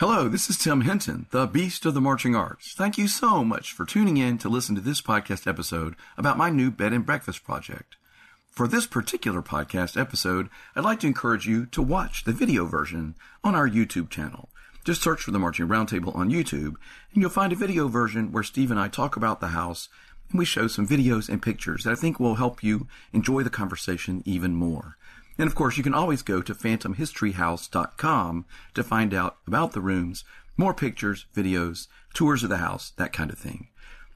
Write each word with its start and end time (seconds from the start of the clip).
Hello, 0.00 0.28
this 0.28 0.48
is 0.48 0.56
Tim 0.56 0.82
Hinton, 0.82 1.26
the 1.30 1.48
Beast 1.48 1.84
of 1.84 1.92
the 1.92 2.00
Marching 2.00 2.36
Arts. 2.36 2.72
Thank 2.72 2.98
you 2.98 3.08
so 3.08 3.42
much 3.42 3.72
for 3.72 3.84
tuning 3.84 4.16
in 4.16 4.38
to 4.38 4.48
listen 4.48 4.76
to 4.76 4.80
this 4.80 5.02
podcast 5.02 5.44
episode 5.44 5.96
about 6.16 6.38
my 6.38 6.50
new 6.50 6.70
bed 6.70 6.92
and 6.92 7.04
breakfast 7.04 7.42
project. 7.42 7.96
For 8.48 8.68
this 8.68 8.86
particular 8.86 9.42
podcast 9.42 10.00
episode, 10.00 10.50
I'd 10.76 10.84
like 10.84 11.00
to 11.00 11.08
encourage 11.08 11.48
you 11.48 11.66
to 11.66 11.82
watch 11.82 12.22
the 12.22 12.32
video 12.32 12.64
version 12.64 13.16
on 13.42 13.56
our 13.56 13.68
YouTube 13.68 14.08
channel. 14.08 14.50
Just 14.84 15.02
search 15.02 15.20
for 15.20 15.32
the 15.32 15.38
Marching 15.40 15.66
Roundtable 15.66 16.14
on 16.14 16.30
YouTube, 16.30 16.74
and 17.12 17.20
you'll 17.20 17.28
find 17.28 17.52
a 17.52 17.56
video 17.56 17.88
version 17.88 18.30
where 18.30 18.44
Steve 18.44 18.70
and 18.70 18.78
I 18.78 18.86
talk 18.86 19.16
about 19.16 19.40
the 19.40 19.48
house, 19.48 19.88
and 20.30 20.38
we 20.38 20.44
show 20.44 20.68
some 20.68 20.86
videos 20.86 21.28
and 21.28 21.42
pictures 21.42 21.82
that 21.82 21.90
I 21.90 21.96
think 21.96 22.20
will 22.20 22.36
help 22.36 22.62
you 22.62 22.86
enjoy 23.12 23.42
the 23.42 23.50
conversation 23.50 24.22
even 24.24 24.54
more. 24.54 24.96
And 25.38 25.46
of 25.46 25.54
course, 25.54 25.76
you 25.76 25.84
can 25.84 25.94
always 25.94 26.22
go 26.22 26.42
to 26.42 26.54
phantomhistoryhouse.com 26.54 28.46
to 28.74 28.84
find 28.84 29.14
out 29.14 29.36
about 29.46 29.72
the 29.72 29.80
rooms, 29.80 30.24
more 30.56 30.74
pictures, 30.74 31.26
videos, 31.34 31.86
tours 32.12 32.42
of 32.42 32.50
the 32.50 32.56
house, 32.56 32.90
that 32.96 33.12
kind 33.12 33.30
of 33.30 33.38
thing. 33.38 33.68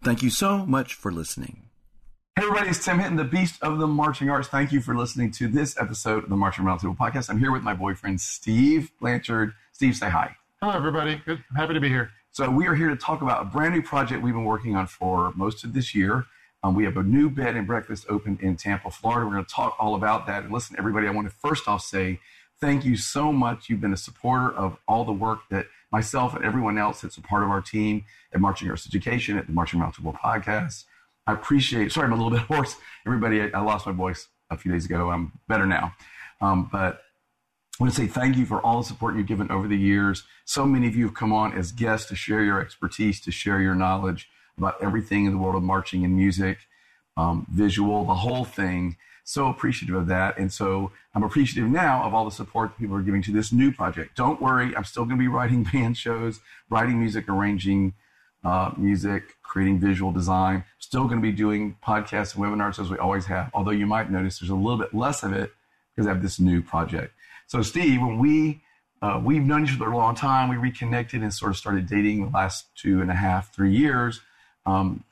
Thank 0.03 0.23
you 0.23 0.31
so 0.31 0.67
much 0.67 0.95
for 0.95 1.13
listening. 1.13 1.69
Hey 2.35 2.45
everybody, 2.45 2.71
it's 2.71 2.83
Tim 2.83 2.99
Hinton, 2.99 3.17
the 3.17 3.25
Beast 3.25 3.63
of 3.63 3.79
the 3.79 3.87
Marching 3.87 4.31
Arts. 4.31 4.49
Thank 4.49 4.73
you 4.73 4.81
for 4.81 4.97
listening 4.97 5.31
to 5.33 5.49
this 5.49 5.79
episode 5.79 6.25
of 6.25 6.31
the 6.31 6.37
Marching 6.37 6.65
Roundtable 6.65 6.97
podcast. 6.97 7.29
I'm 7.29 7.39
here 7.39 7.53
with 7.53 7.63
my 7.63 7.75
boyfriend, 7.75 8.21
Steve 8.21 8.91
Blanchard. 9.01 9.53
Steve, 9.73 9.95
say 9.95 10.09
hi. 10.09 10.35
Hello, 10.61 10.73
everybody. 10.73 11.21
Good. 11.27 11.45
Happy 11.55 11.75
to 11.75 11.81
be 11.81 11.89
here. 11.89 12.11
So 12.31 12.51
we 12.51 12.67
are 12.67 12.75
here 12.75 12.89
to 12.89 12.97
talk 12.97 13.21
about 13.21 13.43
a 13.43 13.45
brand 13.45 13.75
new 13.75 13.83
project 13.83 14.23
we've 14.23 14.33
been 14.33 14.47
working 14.47 14.75
on 14.75 14.87
for 14.87 15.33
most 15.37 15.63
of 15.63 15.75
this 15.75 15.95
year. 15.95 16.25
Um, 16.63 16.75
we 16.75 16.85
have 16.85 16.97
a 16.97 17.03
new 17.03 17.29
bed 17.29 17.57
and 17.57 17.67
breakfast 17.67 18.07
open 18.09 18.39
in 18.41 18.57
Tampa, 18.57 18.91
Florida. 18.91 19.27
We're 19.27 19.33
going 19.33 19.45
to 19.45 19.53
talk 19.53 19.77
all 19.81 19.97
about 19.97 20.27
that. 20.29 20.45
And 20.45 20.53
listen, 20.53 20.77
everybody, 20.79 21.09
I 21.09 21.11
want 21.11 21.29
to 21.29 21.35
first 21.35 21.67
off 21.67 21.83
say 21.83 22.21
thank 22.61 22.85
you 22.85 22.97
so 22.97 23.33
much. 23.33 23.69
You've 23.69 23.81
been 23.81 23.93
a 23.93 23.97
supporter 23.97 24.55
of 24.55 24.79
all 24.87 25.05
the 25.05 25.13
work 25.13 25.41
that 25.51 25.67
myself 25.91 26.35
and 26.37 26.45
everyone 26.45 26.79
else 26.79 27.01
that's 27.01 27.17
a 27.17 27.21
part 27.21 27.43
of 27.43 27.51
our 27.51 27.61
team 27.61 28.05
at 28.33 28.41
Marching 28.41 28.71
Arts 28.71 28.87
Education, 28.87 29.37
at 29.37 29.47
the 29.49 29.53
Marching 29.53 29.81
Roundtable 29.81 30.17
podcast. 30.17 30.85
I 31.27 31.33
appreciate, 31.33 31.91
sorry, 31.91 32.07
I'm 32.07 32.13
a 32.13 32.17
little 32.17 32.31
bit 32.31 32.41
hoarse. 32.49 32.77
Everybody, 33.07 33.43
I, 33.43 33.51
I 33.55 33.61
lost 33.61 33.87
my 33.87 33.93
voice 33.93 34.29
a 34.49 34.57
few 34.57 34.71
days 34.71 34.85
ago. 34.85 35.11
I'm 35.11 35.33
better 35.49 35.67
now. 35.67 35.95
Um, 36.41 36.69
but 36.71 37.03
I 37.81 37.83
want 37.83 37.93
to 37.93 38.01
say 38.01 38.07
thank 38.07 38.37
you 38.37 38.47
for 38.47 38.65
all 38.65 38.79
the 38.79 38.87
support 38.87 39.17
you've 39.17 39.27
given 39.27 39.51
over 39.51 39.67
the 39.67 39.77
years. 39.77 40.23
So 40.45 40.65
many 40.65 40.87
of 40.87 40.95
you 40.95 41.07
have 41.07 41.15
come 41.15 41.33
on 41.33 41.55
as 41.55 41.73
guests 41.73 42.09
to 42.11 42.15
share 42.15 42.45
your 42.45 42.61
expertise, 42.61 43.21
to 43.23 43.33
share 43.33 43.61
your 43.61 43.75
knowledge 43.75 44.29
about 44.59 44.77
everything 44.83 45.27
in 45.27 45.33
the 45.33 45.39
world 45.39 45.57
of 45.57 45.63
marching 45.63 46.05
and 46.05 46.15
music, 46.15 46.59
um, 47.17 47.47
visual, 47.51 48.05
the 48.05 48.15
whole 48.15 48.45
thing. 48.45 48.97
So 49.25 49.47
appreciative 49.47 49.95
of 49.95 50.09
that. 50.09 50.37
And 50.39 50.53
so 50.53 50.93
I'm 51.15 51.23
appreciative 51.23 51.71
now 51.71 52.03
of 52.05 52.13
all 52.15 52.25
the 52.25 52.31
support 52.31 52.77
people 52.79 52.97
are 52.97 53.03
giving 53.03 53.23
to 53.23 53.33
this 53.33 53.53
new 53.53 53.73
project. 53.73 54.17
Don't 54.17 54.41
worry, 54.41 54.75
I'm 54.77 54.85
still 54.85 55.05
going 55.05 55.17
to 55.17 55.23
be 55.23 55.29
writing 55.29 55.63
band 55.73 55.97
shows, 55.97 56.41
writing 56.69 56.99
music, 56.99 57.29
arranging 57.29 57.95
uh, 58.45 58.73
music, 58.77 59.37
creating 59.43 59.79
visual 59.79 60.11
design. 60.13 60.65
Still 60.79 61.05
going 61.05 61.19
to 61.19 61.23
be 61.23 61.33
doing 61.33 61.77
podcasts 61.85 62.35
and 62.35 62.45
webinars 62.45 62.81
as 62.81 62.91
we 62.91 62.99
always 62.99 63.27
have. 63.27 63.51
Although 63.55 63.71
you 63.71 63.87
might 63.87 64.11
notice 64.11 64.41
there's 64.41 64.51
a 64.51 64.55
little 64.55 64.79
bit 64.79 64.93
less 64.93 65.23
of 65.23 65.33
it 65.33 65.53
because 65.95 66.07
I 66.07 66.13
have 66.13 66.23
this 66.23 66.41
new 66.41 66.63
project. 66.63 67.15
So 67.47 67.63
Steve, 67.63 68.01
when 68.01 68.19
we 68.19 68.63
uh, 69.03 69.21
we've 69.23 69.43
known 69.43 69.65
each 69.65 69.75
other 69.75 69.91
a 69.91 69.97
long 69.97 70.15
time, 70.15 70.49
we 70.49 70.57
reconnected 70.57 71.23
and 71.23 71.35
sort 71.35 71.51
of 71.51 71.57
started 71.57 71.89
dating 71.89 72.25
the 72.25 72.31
last 72.31 72.67
two 72.77 73.03
and 73.03 73.11
a 73.11 73.15
half, 73.15 73.53
three 73.53 73.75
years 73.75 74.21
um, 74.67 75.05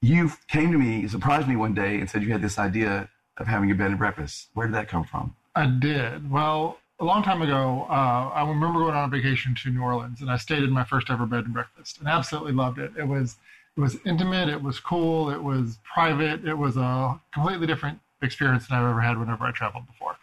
you 0.00 0.30
came 0.48 0.72
to 0.72 0.78
me, 0.78 1.06
surprised 1.08 1.48
me 1.48 1.56
one 1.56 1.74
day, 1.74 1.98
and 1.98 2.08
said 2.08 2.22
you 2.22 2.32
had 2.32 2.42
this 2.42 2.58
idea 2.58 3.08
of 3.36 3.46
having 3.46 3.70
a 3.70 3.74
bed 3.74 3.90
and 3.90 3.98
breakfast. 3.98 4.48
Where 4.54 4.66
did 4.66 4.74
that 4.74 4.88
come 4.88 5.04
from? 5.04 5.34
I 5.54 5.66
did. 5.66 6.30
Well, 6.30 6.78
a 7.00 7.04
long 7.04 7.22
time 7.22 7.42
ago, 7.42 7.86
uh, 7.88 8.30
I 8.34 8.48
remember 8.48 8.80
going 8.80 8.94
on 8.94 9.08
a 9.08 9.08
vacation 9.08 9.54
to 9.62 9.70
New 9.70 9.82
Orleans, 9.82 10.20
and 10.20 10.30
I 10.30 10.36
stayed 10.36 10.62
in 10.62 10.70
my 10.70 10.84
first 10.84 11.10
ever 11.10 11.26
bed 11.26 11.44
and 11.44 11.52
breakfast, 11.52 11.98
and 11.98 12.08
absolutely 12.08 12.52
loved 12.52 12.78
it. 12.78 12.92
It 12.96 13.06
was 13.06 13.36
it 13.76 13.80
was 13.80 13.96
intimate, 14.04 14.48
it 14.48 14.60
was 14.60 14.80
cool, 14.80 15.30
it 15.30 15.40
was 15.40 15.78
private, 15.84 16.44
it 16.44 16.54
was 16.54 16.76
a 16.76 17.20
completely 17.32 17.68
different 17.68 18.00
experience 18.22 18.66
than 18.66 18.76
I've 18.76 18.90
ever 18.90 19.00
had 19.00 19.16
whenever 19.18 19.44
I 19.44 19.52
traveled 19.52 19.86
before. 19.86 20.16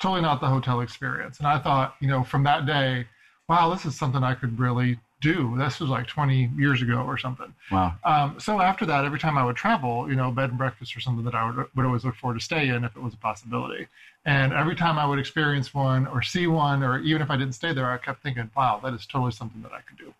Totally 0.00 0.22
not 0.22 0.40
the 0.40 0.48
hotel 0.48 0.80
experience. 0.80 1.38
And 1.38 1.46
I 1.46 1.60
thought, 1.60 1.94
you 2.00 2.08
know, 2.08 2.24
from 2.24 2.42
that 2.44 2.66
day, 2.66 3.06
wow, 3.48 3.72
this 3.72 3.84
is 3.84 3.96
something 3.96 4.24
I 4.24 4.34
could 4.34 4.58
really 4.58 4.98
do. 5.20 5.56
This 5.58 5.80
was 5.80 5.90
like 5.90 6.06
20 6.06 6.50
years 6.56 6.82
ago 6.82 7.02
or 7.06 7.18
something. 7.18 7.52
Wow. 7.70 7.94
Um, 8.04 8.38
so 8.38 8.60
after 8.60 8.86
that, 8.86 9.04
every 9.04 9.18
time 9.18 9.36
I 9.36 9.44
would 9.44 9.56
travel, 9.56 10.08
you 10.08 10.16
know, 10.16 10.30
bed 10.30 10.50
and 10.50 10.58
breakfast 10.58 10.96
or 10.96 11.00
something 11.00 11.24
that 11.24 11.34
I 11.34 11.50
would, 11.50 11.66
would 11.74 11.86
always 11.86 12.04
look 12.04 12.14
forward 12.16 12.38
to 12.38 12.44
stay 12.44 12.68
in 12.68 12.84
if 12.84 12.96
it 12.96 13.02
was 13.02 13.14
a 13.14 13.18
possibility. 13.18 13.88
And 14.24 14.52
every 14.52 14.76
time 14.76 14.98
I 14.98 15.06
would 15.06 15.18
experience 15.18 15.72
one 15.74 16.06
or 16.06 16.22
see 16.22 16.46
one, 16.46 16.82
or 16.82 16.98
even 17.00 17.22
if 17.22 17.30
I 17.30 17.36
didn't 17.36 17.54
stay 17.54 17.72
there, 17.72 17.90
I 17.90 17.98
kept 17.98 18.22
thinking, 18.22 18.50
wow, 18.56 18.80
that 18.82 18.94
is 18.94 19.06
totally 19.06 19.32
something 19.32 19.62
that 19.62 19.72
I 19.72 19.80
could 19.80 19.98
do. 19.98 20.14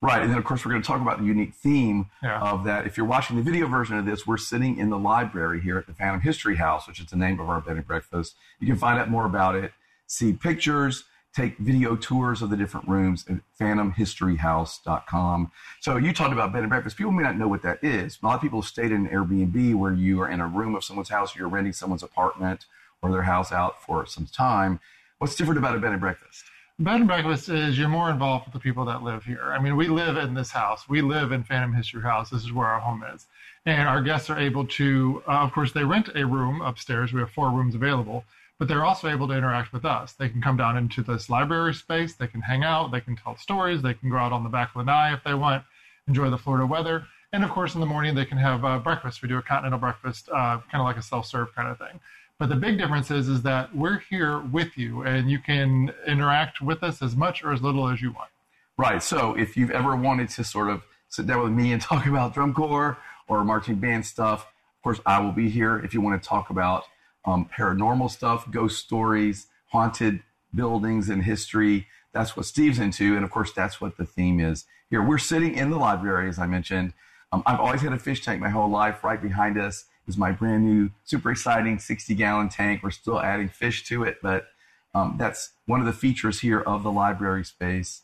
Right. 0.00 0.22
And 0.22 0.30
then, 0.30 0.38
of 0.38 0.44
course, 0.44 0.64
we're 0.64 0.70
going 0.70 0.82
to 0.82 0.86
talk 0.86 1.00
about 1.00 1.18
the 1.18 1.24
unique 1.24 1.54
theme 1.54 2.06
yeah. 2.22 2.40
of 2.40 2.64
that. 2.64 2.86
If 2.86 2.96
you're 2.96 3.06
watching 3.06 3.36
the 3.36 3.42
video 3.42 3.66
version 3.66 3.98
of 3.98 4.06
this, 4.06 4.26
we're 4.26 4.36
sitting 4.36 4.78
in 4.78 4.90
the 4.90 4.98
library 4.98 5.60
here 5.60 5.76
at 5.76 5.86
the 5.86 5.92
Phantom 5.92 6.20
History 6.20 6.56
House, 6.56 6.86
which 6.86 7.00
is 7.00 7.06
the 7.06 7.16
name 7.16 7.40
of 7.40 7.48
our 7.48 7.60
bed 7.60 7.76
and 7.76 7.86
breakfast. 7.86 8.36
You 8.60 8.66
can 8.68 8.76
find 8.76 8.98
out 8.98 9.10
more 9.10 9.26
about 9.26 9.56
it, 9.56 9.72
see 10.06 10.32
pictures, 10.32 11.04
take 11.38 11.56
video 11.58 11.94
tours 11.94 12.42
of 12.42 12.50
the 12.50 12.56
different 12.56 12.88
rooms 12.88 13.24
at 13.28 13.36
phantomhistoryhouse.com. 13.60 15.52
So 15.80 15.96
you 15.96 16.12
talked 16.12 16.32
about 16.32 16.52
bed 16.52 16.62
and 16.62 16.68
breakfast. 16.68 16.96
People 16.96 17.12
may 17.12 17.22
not 17.22 17.36
know 17.36 17.46
what 17.46 17.62
that 17.62 17.78
is. 17.82 18.18
A 18.20 18.26
lot 18.26 18.34
of 18.34 18.40
people 18.40 18.60
have 18.60 18.68
stayed 18.68 18.90
in 18.90 19.06
an 19.06 19.12
Airbnb 19.12 19.76
where 19.76 19.92
you 19.92 20.20
are 20.20 20.28
in 20.28 20.40
a 20.40 20.48
room 20.48 20.74
of 20.74 20.82
someone's 20.82 21.10
house, 21.10 21.36
you're 21.36 21.48
renting 21.48 21.72
someone's 21.72 22.02
apartment 22.02 22.66
or 23.02 23.12
their 23.12 23.22
house 23.22 23.52
out 23.52 23.80
for 23.80 24.04
some 24.04 24.26
time. 24.26 24.80
What's 25.18 25.36
different 25.36 25.58
about 25.58 25.76
a 25.76 25.78
bed 25.78 25.92
and 25.92 26.00
breakfast? 26.00 26.44
Bed 26.80 26.96
and 26.96 27.06
breakfast 27.06 27.48
is 27.48 27.78
you're 27.78 27.88
more 27.88 28.10
involved 28.10 28.46
with 28.46 28.54
the 28.54 28.60
people 28.60 28.84
that 28.86 29.04
live 29.04 29.24
here. 29.24 29.52
I 29.52 29.60
mean, 29.60 29.76
we 29.76 29.86
live 29.86 30.16
in 30.16 30.34
this 30.34 30.50
house. 30.50 30.88
We 30.88 31.02
live 31.02 31.30
in 31.30 31.44
Phantom 31.44 31.72
History 31.72 32.02
House. 32.02 32.30
This 32.30 32.42
is 32.42 32.52
where 32.52 32.66
our 32.66 32.80
home 32.80 33.04
is. 33.14 33.26
And 33.64 33.88
our 33.88 34.02
guests 34.02 34.28
are 34.30 34.38
able 34.38 34.66
to, 34.66 35.22
uh, 35.28 35.38
of 35.38 35.52
course, 35.52 35.70
they 35.72 35.84
rent 35.84 36.08
a 36.16 36.26
room 36.26 36.60
upstairs. 36.62 37.12
We 37.12 37.20
have 37.20 37.30
four 37.30 37.50
rooms 37.50 37.76
available 37.76 38.24
but 38.58 38.68
they're 38.68 38.84
also 38.84 39.08
able 39.08 39.28
to 39.28 39.34
interact 39.34 39.72
with 39.72 39.84
us. 39.84 40.12
They 40.12 40.28
can 40.28 40.42
come 40.42 40.56
down 40.56 40.76
into 40.76 41.02
this 41.02 41.30
library 41.30 41.74
space, 41.74 42.14
they 42.14 42.26
can 42.26 42.40
hang 42.40 42.64
out, 42.64 42.90
they 42.90 43.00
can 43.00 43.16
tell 43.16 43.36
stories, 43.36 43.82
they 43.82 43.94
can 43.94 44.10
go 44.10 44.16
out 44.16 44.32
on 44.32 44.42
the 44.42 44.48
back 44.48 44.70
of 44.70 44.76
lanai 44.76 45.14
if 45.14 45.22
they 45.24 45.34
want, 45.34 45.64
enjoy 46.06 46.30
the 46.30 46.38
Florida 46.38 46.66
weather. 46.66 47.06
And 47.32 47.44
of 47.44 47.50
course, 47.50 47.74
in 47.74 47.80
the 47.80 47.86
morning, 47.86 48.14
they 48.14 48.24
can 48.24 48.38
have 48.38 48.64
uh, 48.64 48.78
breakfast. 48.78 49.22
We 49.22 49.28
do 49.28 49.36
a 49.36 49.42
continental 49.42 49.78
breakfast, 49.78 50.28
uh, 50.30 50.60
kind 50.70 50.80
of 50.80 50.84
like 50.84 50.96
a 50.96 51.02
self 51.02 51.26
serve 51.26 51.54
kind 51.54 51.68
of 51.68 51.78
thing. 51.78 52.00
But 52.38 52.48
the 52.48 52.56
big 52.56 52.78
difference 52.78 53.10
is, 53.10 53.28
is 53.28 53.42
that 53.42 53.74
we're 53.74 53.98
here 53.98 54.38
with 54.38 54.78
you 54.78 55.02
and 55.02 55.28
you 55.30 55.40
can 55.40 55.92
interact 56.06 56.60
with 56.60 56.82
us 56.84 57.02
as 57.02 57.16
much 57.16 57.42
or 57.42 57.52
as 57.52 57.60
little 57.60 57.88
as 57.88 58.00
you 58.00 58.12
want. 58.12 58.30
Right. 58.76 59.02
So 59.02 59.36
if 59.36 59.56
you've 59.56 59.72
ever 59.72 59.96
wanted 59.96 60.28
to 60.30 60.44
sort 60.44 60.70
of 60.70 60.84
sit 61.08 61.26
down 61.26 61.42
with 61.42 61.52
me 61.52 61.72
and 61.72 61.82
talk 61.82 62.06
about 62.06 62.34
drum 62.34 62.54
corps 62.54 62.96
or 63.26 63.44
marching 63.44 63.76
band 63.76 64.06
stuff, 64.06 64.42
of 64.42 64.82
course, 64.82 65.00
I 65.04 65.20
will 65.20 65.32
be 65.32 65.48
here. 65.48 65.80
If 65.80 65.92
you 65.92 66.00
want 66.00 66.22
to 66.22 66.28
talk 66.28 66.50
about 66.50 66.84
um, 67.28 67.48
paranormal 67.54 68.10
stuff, 68.10 68.50
ghost 68.50 68.78
stories, 68.78 69.48
haunted 69.66 70.22
buildings 70.54 71.10
and 71.10 71.24
history. 71.24 71.86
That's 72.12 72.36
what 72.36 72.46
Steve's 72.46 72.78
into. 72.78 73.14
And 73.16 73.24
of 73.24 73.30
course, 73.30 73.52
that's 73.52 73.80
what 73.80 73.98
the 73.98 74.06
theme 74.06 74.40
is 74.40 74.64
here. 74.88 75.02
We're 75.02 75.18
sitting 75.18 75.54
in 75.54 75.70
the 75.70 75.76
library, 75.76 76.28
as 76.28 76.38
I 76.38 76.46
mentioned. 76.46 76.94
Um, 77.30 77.42
I've 77.44 77.60
always 77.60 77.82
had 77.82 77.92
a 77.92 77.98
fish 77.98 78.24
tank 78.24 78.40
my 78.40 78.48
whole 78.48 78.70
life. 78.70 79.04
Right 79.04 79.20
behind 79.20 79.58
us 79.58 79.84
is 80.06 80.16
my 80.16 80.32
brand 80.32 80.64
new, 80.64 80.90
super 81.04 81.30
exciting 81.30 81.78
60 81.78 82.14
gallon 82.14 82.48
tank. 82.48 82.82
We're 82.82 82.90
still 82.90 83.20
adding 83.20 83.50
fish 83.50 83.84
to 83.84 84.04
it, 84.04 84.16
but 84.22 84.46
um, 84.94 85.16
that's 85.18 85.50
one 85.66 85.80
of 85.80 85.86
the 85.86 85.92
features 85.92 86.40
here 86.40 86.60
of 86.60 86.82
the 86.82 86.90
library 86.90 87.44
space. 87.44 88.02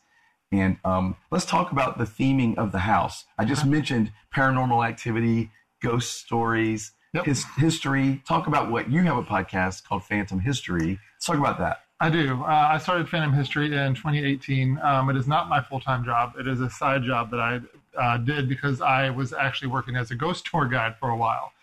And 0.51 0.77
um, 0.85 1.15
let's 1.31 1.45
talk 1.45 1.71
about 1.71 1.97
the 1.97 2.03
theming 2.03 2.55
of 2.57 2.71
the 2.71 2.79
house. 2.79 3.25
I 3.39 3.45
just 3.45 3.65
mentioned 3.65 4.11
paranormal 4.33 4.87
activity, 4.87 5.49
ghost 5.81 6.13
stories, 6.13 6.91
yep. 7.15 7.25
his 7.25 7.45
history. 7.57 8.21
Talk 8.27 8.47
about 8.47 8.69
what 8.69 8.91
you 8.91 9.01
have 9.03 9.17
a 9.17 9.23
podcast 9.23 9.83
called 9.85 10.03
Phantom 10.03 10.39
History. 10.39 10.99
Let's 11.15 11.25
talk 11.25 11.37
about 11.37 11.57
that. 11.59 11.81
I 11.99 12.09
do. 12.09 12.43
Uh, 12.43 12.45
I 12.45 12.77
started 12.77 13.07
Phantom 13.07 13.33
History 13.33 13.67
in 13.67 13.95
2018. 13.95 14.79
Um, 14.83 15.09
it 15.09 15.15
is 15.15 15.27
not 15.27 15.47
my 15.47 15.61
full 15.61 15.79
time 15.79 16.03
job. 16.03 16.33
It 16.37 16.47
is 16.47 16.59
a 16.59 16.69
side 16.69 17.03
job 17.03 17.31
that 17.31 17.39
I 17.39 17.61
uh, 17.97 18.17
did 18.17 18.49
because 18.49 18.81
I 18.81 19.09
was 19.09 19.31
actually 19.31 19.69
working 19.69 19.95
as 19.95 20.11
a 20.11 20.15
ghost 20.15 20.45
tour 20.45 20.67
guide 20.67 20.97
for 20.99 21.09
a 21.09 21.15
while. 21.17 21.53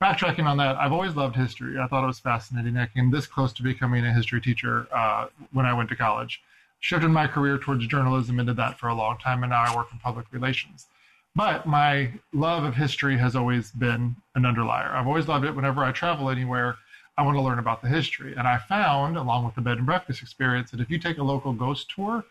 Backtracking 0.00 0.46
on 0.46 0.56
that, 0.56 0.76
I've 0.76 0.92
always 0.92 1.14
loved 1.14 1.36
history. 1.36 1.78
I 1.78 1.86
thought 1.86 2.02
it 2.02 2.08
was 2.08 2.18
fascinating. 2.18 2.76
I 2.76 2.86
came 2.86 3.10
this 3.10 3.26
close 3.26 3.52
to 3.54 3.62
becoming 3.62 4.04
a 4.04 4.12
history 4.12 4.40
teacher 4.40 4.88
uh, 4.92 5.28
when 5.52 5.66
I 5.66 5.74
went 5.74 5.88
to 5.90 5.96
college. 5.96 6.42
Shifted 6.80 7.08
my 7.08 7.28
career 7.28 7.58
towards 7.58 7.86
journalism 7.86 8.40
and 8.40 8.48
did 8.48 8.56
that 8.56 8.78
for 8.78 8.88
a 8.88 8.94
long 8.94 9.18
time, 9.18 9.44
and 9.44 9.50
now 9.50 9.62
I 9.62 9.76
work 9.76 9.88
in 9.92 9.98
public 9.98 10.26
relations. 10.32 10.86
But 11.34 11.66
my 11.66 12.12
love 12.32 12.64
of 12.64 12.74
history 12.74 13.16
has 13.16 13.34
always 13.34 13.70
been 13.70 14.16
an 14.34 14.44
underlier. 14.44 14.90
I've 14.90 15.06
always 15.06 15.28
loved 15.28 15.46
it. 15.46 15.56
Whenever 15.56 15.82
I 15.82 15.92
travel 15.92 16.28
anywhere, 16.28 16.76
I 17.16 17.22
want 17.22 17.36
to 17.36 17.42
learn 17.42 17.58
about 17.58 17.80
the 17.82 17.88
history. 17.88 18.34
And 18.36 18.46
I 18.46 18.58
found, 18.58 19.16
along 19.16 19.44
with 19.44 19.54
the 19.54 19.60
bed 19.60 19.78
and 19.78 19.86
breakfast 19.86 20.22
experience, 20.22 20.70
that 20.70 20.80
if 20.80 20.90
you 20.90 20.98
take 20.98 21.18
a 21.18 21.22
local 21.22 21.52
ghost 21.52 21.90
tour 21.94 22.24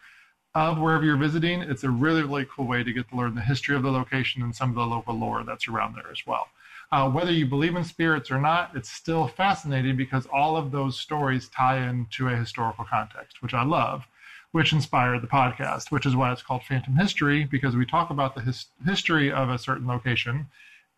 of 0.54 0.78
wherever 0.78 1.04
you're 1.04 1.18
visiting, 1.18 1.62
it's 1.62 1.84
a 1.84 1.90
really, 1.90 2.22
really 2.22 2.46
cool 2.54 2.68
way 2.68 2.84
to 2.84 2.94
get 2.94 3.10
to 3.10 3.16
learn 3.16 3.36
the 3.36 3.42
history 3.42 3.76
of 3.76 3.84
the 3.84 3.92
location 3.92 4.44
and 4.44 4.56
some 4.56 4.70
of 4.70 4.76
the 4.76 4.86
local 4.86 5.16
lore 5.16 5.44
that's 5.44 5.68
around 5.68 5.96
there 5.96 6.12
as 6.12 6.26
well. 6.28 6.48
Uh, 6.92 7.10
whether 7.10 7.32
you 7.32 7.46
believe 7.46 7.76
in 7.76 7.84
spirits 7.86 8.30
or 8.30 8.40
not, 8.40 8.76
it's 8.76 8.92
still 8.92 9.28
fascinating 9.28 9.96
because 9.96 10.28
all 10.28 10.58
of 10.58 10.72
those 10.72 11.00
stories 11.00 11.48
tie 11.50 11.78
into 11.88 12.28
a 12.28 12.36
historical 12.36 12.84
context, 12.84 13.42
which 13.42 13.54
I 13.54 13.64
love 13.64 14.04
which 14.52 14.74
inspired 14.74 15.22
the 15.22 15.28
podcast, 15.28 15.92
which 15.92 16.06
is 16.06 16.16
why 16.16 16.32
it's 16.32 16.42
called 16.42 16.64
Phantom 16.64 16.96
History, 16.96 17.46
because 17.46 17.76
we 17.76 17.86
talk 17.86 18.10
about 18.10 18.36
the 18.36 18.42
his- 18.42 18.68
history 18.86 19.32
of 19.32 19.50
a 19.50 19.58
certain 19.58 19.88
location 19.88 20.48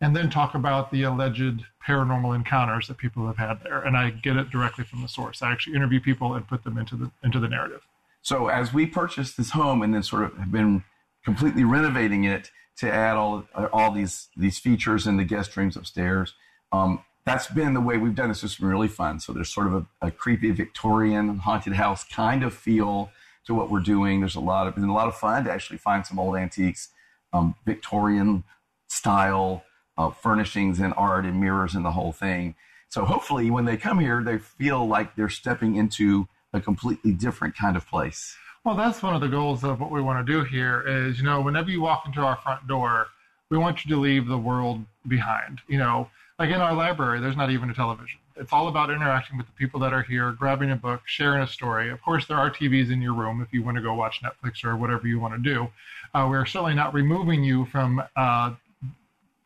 and 0.00 0.14
then 0.14 0.28
talk 0.28 0.54
about 0.54 0.90
the 0.90 1.02
alleged 1.04 1.64
paranormal 1.86 2.34
encounters 2.34 2.88
that 2.88 2.98
people 2.98 3.26
have 3.26 3.36
had 3.36 3.62
there. 3.62 3.80
And 3.80 3.96
I 3.96 4.10
get 4.10 4.36
it 4.36 4.50
directly 4.50 4.84
from 4.84 5.02
the 5.02 5.08
source. 5.08 5.40
I 5.40 5.52
actually 5.52 5.76
interview 5.76 6.00
people 6.00 6.34
and 6.34 6.46
put 6.46 6.64
them 6.64 6.78
into 6.78 6.96
the 6.96 7.10
into 7.22 7.38
the 7.38 7.48
narrative. 7.48 7.82
So 8.22 8.48
as 8.48 8.72
we 8.72 8.86
purchased 8.86 9.36
this 9.36 9.50
home 9.50 9.82
and 9.82 9.94
then 9.94 10.02
sort 10.02 10.24
of 10.24 10.36
have 10.36 10.50
been 10.50 10.84
completely 11.24 11.64
renovating 11.64 12.24
it 12.24 12.50
to 12.78 12.92
add 12.92 13.16
all 13.16 13.44
all 13.72 13.92
these 13.92 14.28
these 14.36 14.58
features 14.58 15.06
in 15.06 15.16
the 15.16 15.24
guest 15.24 15.56
rooms 15.56 15.76
upstairs, 15.76 16.34
um, 16.72 17.04
that's 17.24 17.46
been 17.46 17.74
the 17.74 17.80
way 17.80 17.96
we've 17.96 18.14
done 18.16 18.28
this. 18.28 18.42
It's 18.42 18.56
been 18.56 18.68
really 18.68 18.88
fun. 18.88 19.20
So 19.20 19.32
there's 19.32 19.52
sort 19.52 19.68
of 19.68 19.74
a, 19.74 19.86
a 20.08 20.10
creepy 20.10 20.50
Victorian 20.50 21.38
haunted 21.38 21.74
house 21.74 22.04
kind 22.04 22.42
of 22.42 22.52
feel 22.52 23.10
to 23.46 23.54
what 23.54 23.70
we're 23.70 23.80
doing. 23.80 24.20
There's 24.20 24.34
a 24.34 24.40
lot 24.40 24.66
of 24.66 24.74
been 24.74 24.84
a 24.84 24.94
lot 24.94 25.08
of 25.08 25.16
fun 25.16 25.44
to 25.44 25.52
actually 25.52 25.78
find 25.78 26.04
some 26.06 26.18
old 26.18 26.36
antiques, 26.36 26.88
um, 27.32 27.54
Victorian 27.64 28.44
style 28.88 29.64
uh, 29.96 30.10
furnishings 30.10 30.80
and 30.80 30.94
art 30.96 31.24
and 31.24 31.40
mirrors 31.40 31.74
and 31.74 31.84
the 31.84 31.92
whole 31.92 32.12
thing. 32.12 32.54
So 32.88 33.04
hopefully, 33.04 33.50
when 33.50 33.64
they 33.64 33.76
come 33.76 33.98
here, 33.98 34.22
they 34.22 34.38
feel 34.38 34.86
like 34.86 35.16
they're 35.16 35.28
stepping 35.28 35.76
into 35.76 36.28
a 36.52 36.60
completely 36.60 37.12
different 37.12 37.56
kind 37.56 37.76
of 37.76 37.86
place. 37.88 38.36
Well, 38.64 38.76
that's 38.76 39.02
one 39.02 39.14
of 39.14 39.20
the 39.20 39.28
goals 39.28 39.64
of 39.64 39.80
what 39.80 39.90
we 39.90 40.00
want 40.00 40.24
to 40.24 40.32
do 40.32 40.44
here. 40.44 40.82
Is 40.86 41.18
you 41.18 41.24
know, 41.24 41.40
whenever 41.40 41.70
you 41.70 41.80
walk 41.80 42.04
into 42.06 42.20
our 42.20 42.36
front 42.36 42.66
door, 42.66 43.08
we 43.50 43.58
want 43.58 43.84
you 43.84 43.94
to 43.94 44.00
leave 44.00 44.26
the 44.26 44.38
world 44.38 44.84
behind. 45.06 45.60
You 45.68 45.78
know, 45.78 46.08
like 46.38 46.50
in 46.50 46.60
our 46.60 46.74
library, 46.74 47.20
there's 47.20 47.36
not 47.36 47.50
even 47.50 47.68
a 47.70 47.74
television. 47.74 48.20
It's 48.36 48.52
all 48.52 48.68
about 48.68 48.90
interacting 48.90 49.36
with 49.36 49.46
the 49.46 49.52
people 49.52 49.78
that 49.80 49.92
are 49.92 50.02
here, 50.02 50.32
grabbing 50.32 50.70
a 50.70 50.76
book, 50.76 51.02
sharing 51.06 51.42
a 51.42 51.46
story. 51.46 51.90
Of 51.90 52.02
course, 52.02 52.26
there 52.26 52.36
are 52.36 52.50
TVs 52.50 52.90
in 52.90 53.00
your 53.00 53.14
room 53.14 53.40
if 53.40 53.52
you 53.52 53.62
want 53.62 53.76
to 53.76 53.82
go 53.82 53.94
watch 53.94 54.20
Netflix 54.22 54.64
or 54.64 54.76
whatever 54.76 55.06
you 55.06 55.20
want 55.20 55.34
to 55.34 55.40
do. 55.40 55.68
Uh, 56.14 56.26
we're 56.28 56.44
certainly 56.46 56.74
not 56.74 56.92
removing 56.94 57.44
you 57.44 57.66
from 57.66 58.02
uh, 58.16 58.54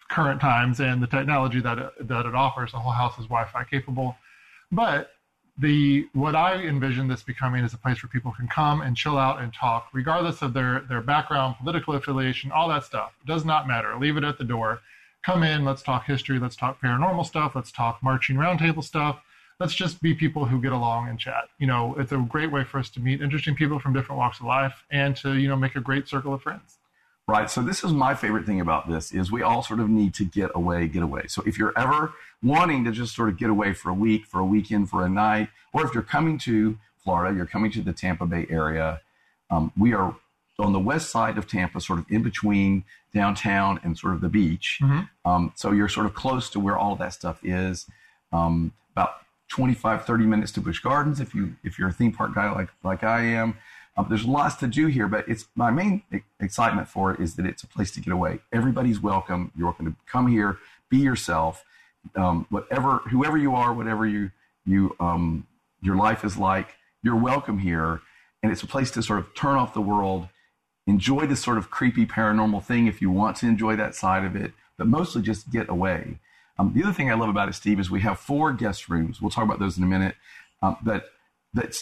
current 0.09 0.41
times 0.41 0.81
and 0.81 1.03
the 1.03 1.07
technology 1.07 1.61
that 1.61 1.79
it, 1.79 2.09
that 2.09 2.25
it 2.25 2.35
offers. 2.35 2.73
The 2.73 2.79
whole 2.79 2.93
house 2.93 3.19
is 3.19 3.27
Wi-Fi 3.27 3.65
capable, 3.65 4.17
but 4.73 5.11
the 5.59 6.07
what 6.13 6.37
I 6.37 6.55
envision 6.55 7.09
this 7.09 7.23
becoming 7.23 7.65
is 7.65 7.75
a 7.75 7.79
place 7.79 8.03
where 8.03 8.09
people 8.11 8.33
can 8.33 8.47
come 8.47 8.81
and 8.81 8.97
chill 8.97 9.19
out 9.19 9.41
and 9.43 9.53
talk, 9.53 9.89
regardless 9.93 10.41
of 10.41 10.55
their 10.55 10.81
their 10.89 11.01
background, 11.01 11.57
political 11.59 11.95
affiliation, 11.95 12.53
all 12.53 12.69
that 12.69 12.85
stuff. 12.85 13.13
It 13.23 13.27
does 13.27 13.45
not 13.45 13.67
matter. 13.67 13.97
Leave 13.99 14.17
it 14.17 14.25
at 14.25 14.39
the 14.39 14.45
door. 14.45 14.81
Come 15.25 15.43
in. 15.43 15.65
Let's 15.65 15.83
talk 15.83 16.07
history. 16.07 16.39
Let's 16.39 16.57
talk 16.57 16.81
paranormal 16.81 17.27
stuff. 17.27 17.53
Let's 17.55 17.73
talk 17.73 18.03
marching 18.03 18.37
roundtable 18.37 18.85
stuff. 18.85 19.21
Let's 19.61 19.75
just 19.75 20.01
be 20.01 20.15
people 20.15 20.47
who 20.47 20.61
get 20.61 20.73
along 20.73 21.09
and 21.09 21.19
chat. 21.19 21.49
You 21.59 21.67
know, 21.67 21.97
it's 21.99 22.13
a 22.13 22.17
great 22.17 22.53
way 22.53 22.65
for 22.65 22.79
us 22.79 22.89
to 22.91 23.01
meet 23.01 23.21
interesting 23.21 23.55
people 23.55 23.79
from 23.81 23.93
different 23.93 24.19
walks 24.19 24.39
of 24.39 24.47
life 24.47 24.85
and 24.91 25.17
to 25.17 25.35
you 25.35 25.49
know 25.49 25.57
make 25.57 25.75
a 25.75 25.81
great 25.81 26.09
circle 26.09 26.33
of 26.33 26.43
friends 26.43 26.79
right? 27.29 27.51
So 27.51 27.63
this 27.63 27.85
is 27.85 27.93
my 27.93 28.15
favorite 28.15 28.47
thing 28.47 28.61
about 28.61 28.89
this 28.89 29.13
is 29.13 29.31
we 29.31 29.43
all 29.43 29.63
sort 29.63 29.79
of 29.79 29.89
need 29.89 30.15
to 30.15 30.25
get 30.25 30.51
away, 30.55 30.89
get 30.89 31.03
away. 31.03 31.27
So 31.29 31.43
if 31.47 31.59
you're 31.59 31.79
ever 31.79 32.15
wanting 32.43 32.85
to 32.85 32.91
just 32.91 33.15
sort 33.15 33.29
of 33.29 33.37
get 33.37 33.51
away 33.51 33.75
for 33.75 33.91
a 33.91 33.95
week, 33.95 34.25
for 34.25 34.41
a 34.41 34.45
weekend, 34.45 34.89
for 34.89 35.05
a 35.05 35.09
night, 35.09 35.51
or 35.73 35.85
if 35.85 35.93
you're 35.93 36.03
coming 36.03 36.39
to 36.39 36.79
Florida, 37.05 37.37
you're 37.37 37.47
coming 37.47 37.71
to 37.73 37.83
the 37.83 37.93
Tampa 37.93 38.27
Bay 38.27 38.47
area, 38.49 39.03
um, 39.51 39.71
we 39.79 39.93
are 39.93 40.17
on 40.59 40.73
the 40.73 40.79
west 40.79 41.11
side 41.11 41.39
of 41.39 41.47
Tampa, 41.47 41.81
sort 41.81 42.01
of 42.01 42.07
in 42.09 42.23
between 42.23 42.85
downtown 43.15 43.81
and 43.83 43.97
sort 43.97 44.15
of 44.15 44.21
the 44.21 44.29
beach. 44.29 44.79
Mm-hmm. 44.83 45.31
Um, 45.31 45.53
so 45.55 45.73
you're 45.73 45.89
sort 45.89 46.07
of 46.07 46.15
close 46.15 46.51
to 46.51 46.61
where 46.61 46.77
all 46.77 46.97
that 46.97 47.13
stuff 47.13 47.41
is. 47.45 47.87
Um, 48.33 48.73
about 48.93 49.23
25, 49.49 50.05
30 50.05 50.27
minutes 50.27 50.53
to 50.53 50.61
Busch 50.61 50.81
Gardens 50.81 51.21
if 51.21 51.35
you 51.35 51.55
if 51.65 51.79
you're 51.79 51.89
a 51.89 51.93
theme 51.93 52.13
park 52.13 52.35
guy 52.35 52.51
like 52.51 52.69
like 52.83 53.05
I 53.05 53.23
am. 53.23 53.57
Um, 53.97 54.07
there's 54.09 54.25
lots 54.25 54.55
to 54.57 54.69
do 54.69 54.87
here, 54.87 55.09
but 55.09 55.29
it's 55.29 55.47
my 55.57 55.73
main 55.73 56.03
excitement 56.39 56.89
for 56.89 57.13
it 57.13 57.21
is 57.21 57.35
that 57.35 57.47
it's 57.47 57.65
a 57.65 57.67
place 57.67 57.91
to 57.93 58.01
get 58.01 58.13
away. 58.13 58.39
Everybody's 58.53 59.01
welcome. 59.01 59.51
You're 59.57 59.67
welcome 59.67 59.87
to 59.87 59.97
come 60.07 60.29
here, 60.29 60.59
be 60.89 60.99
yourself, 60.99 61.65
um, 62.15 62.47
whatever, 62.49 62.99
whoever 63.11 63.37
you 63.37 63.57
are, 63.57 63.73
whatever 63.73 64.07
you 64.07 64.31
you 64.65 64.95
um, 65.01 65.47
your 65.83 65.97
life 65.97 66.25
is 66.25 66.37
like. 66.37 66.77
You're 67.03 67.17
welcome 67.17 67.59
here, 67.59 68.01
and 68.43 68.53
it's 68.53 68.63
a 68.63 68.67
place 68.67 68.91
to 68.93 69.03
sort 69.03 69.19
of 69.19 69.35
turn 69.35 69.57
off 69.57 69.75
the 69.75 69.81
world, 69.81 70.29
enjoy 70.89 71.27
this 71.27 71.41
sort 71.41 71.59
of 71.59 71.71
creepy 71.71 72.07
paranormal 72.07 72.65
thing 72.65 72.87
if 72.89 73.01
you 73.01 73.11
want 73.11 73.37
to 73.37 73.47
enjoy 73.47 73.77
that 73.77 73.95
side 73.95 74.25
of 74.25 74.35
it, 74.35 74.53
but 74.77 74.89
mostly 74.89 75.23
just 75.23 75.51
get 75.51 75.69
away. 75.69 76.19
Um, 76.59 76.73
the 76.75 76.83
other 76.83 76.93
thing 76.93 77.11
I 77.11 77.15
love 77.15 77.29
about 77.29 77.49
it, 77.49 77.55
Steve, 77.55 77.79
is 77.79 77.91
we 77.91 78.01
have 78.01 78.19
four 78.19 78.53
guest 78.53 78.89
rooms. 78.89 79.23
We'll 79.23 79.31
talk 79.31 79.45
about 79.45 79.61
those 79.61 79.79
in 79.79 79.85
a 79.85 79.87
minute. 79.87 80.17
Um, 80.61 80.77
that 80.85 81.05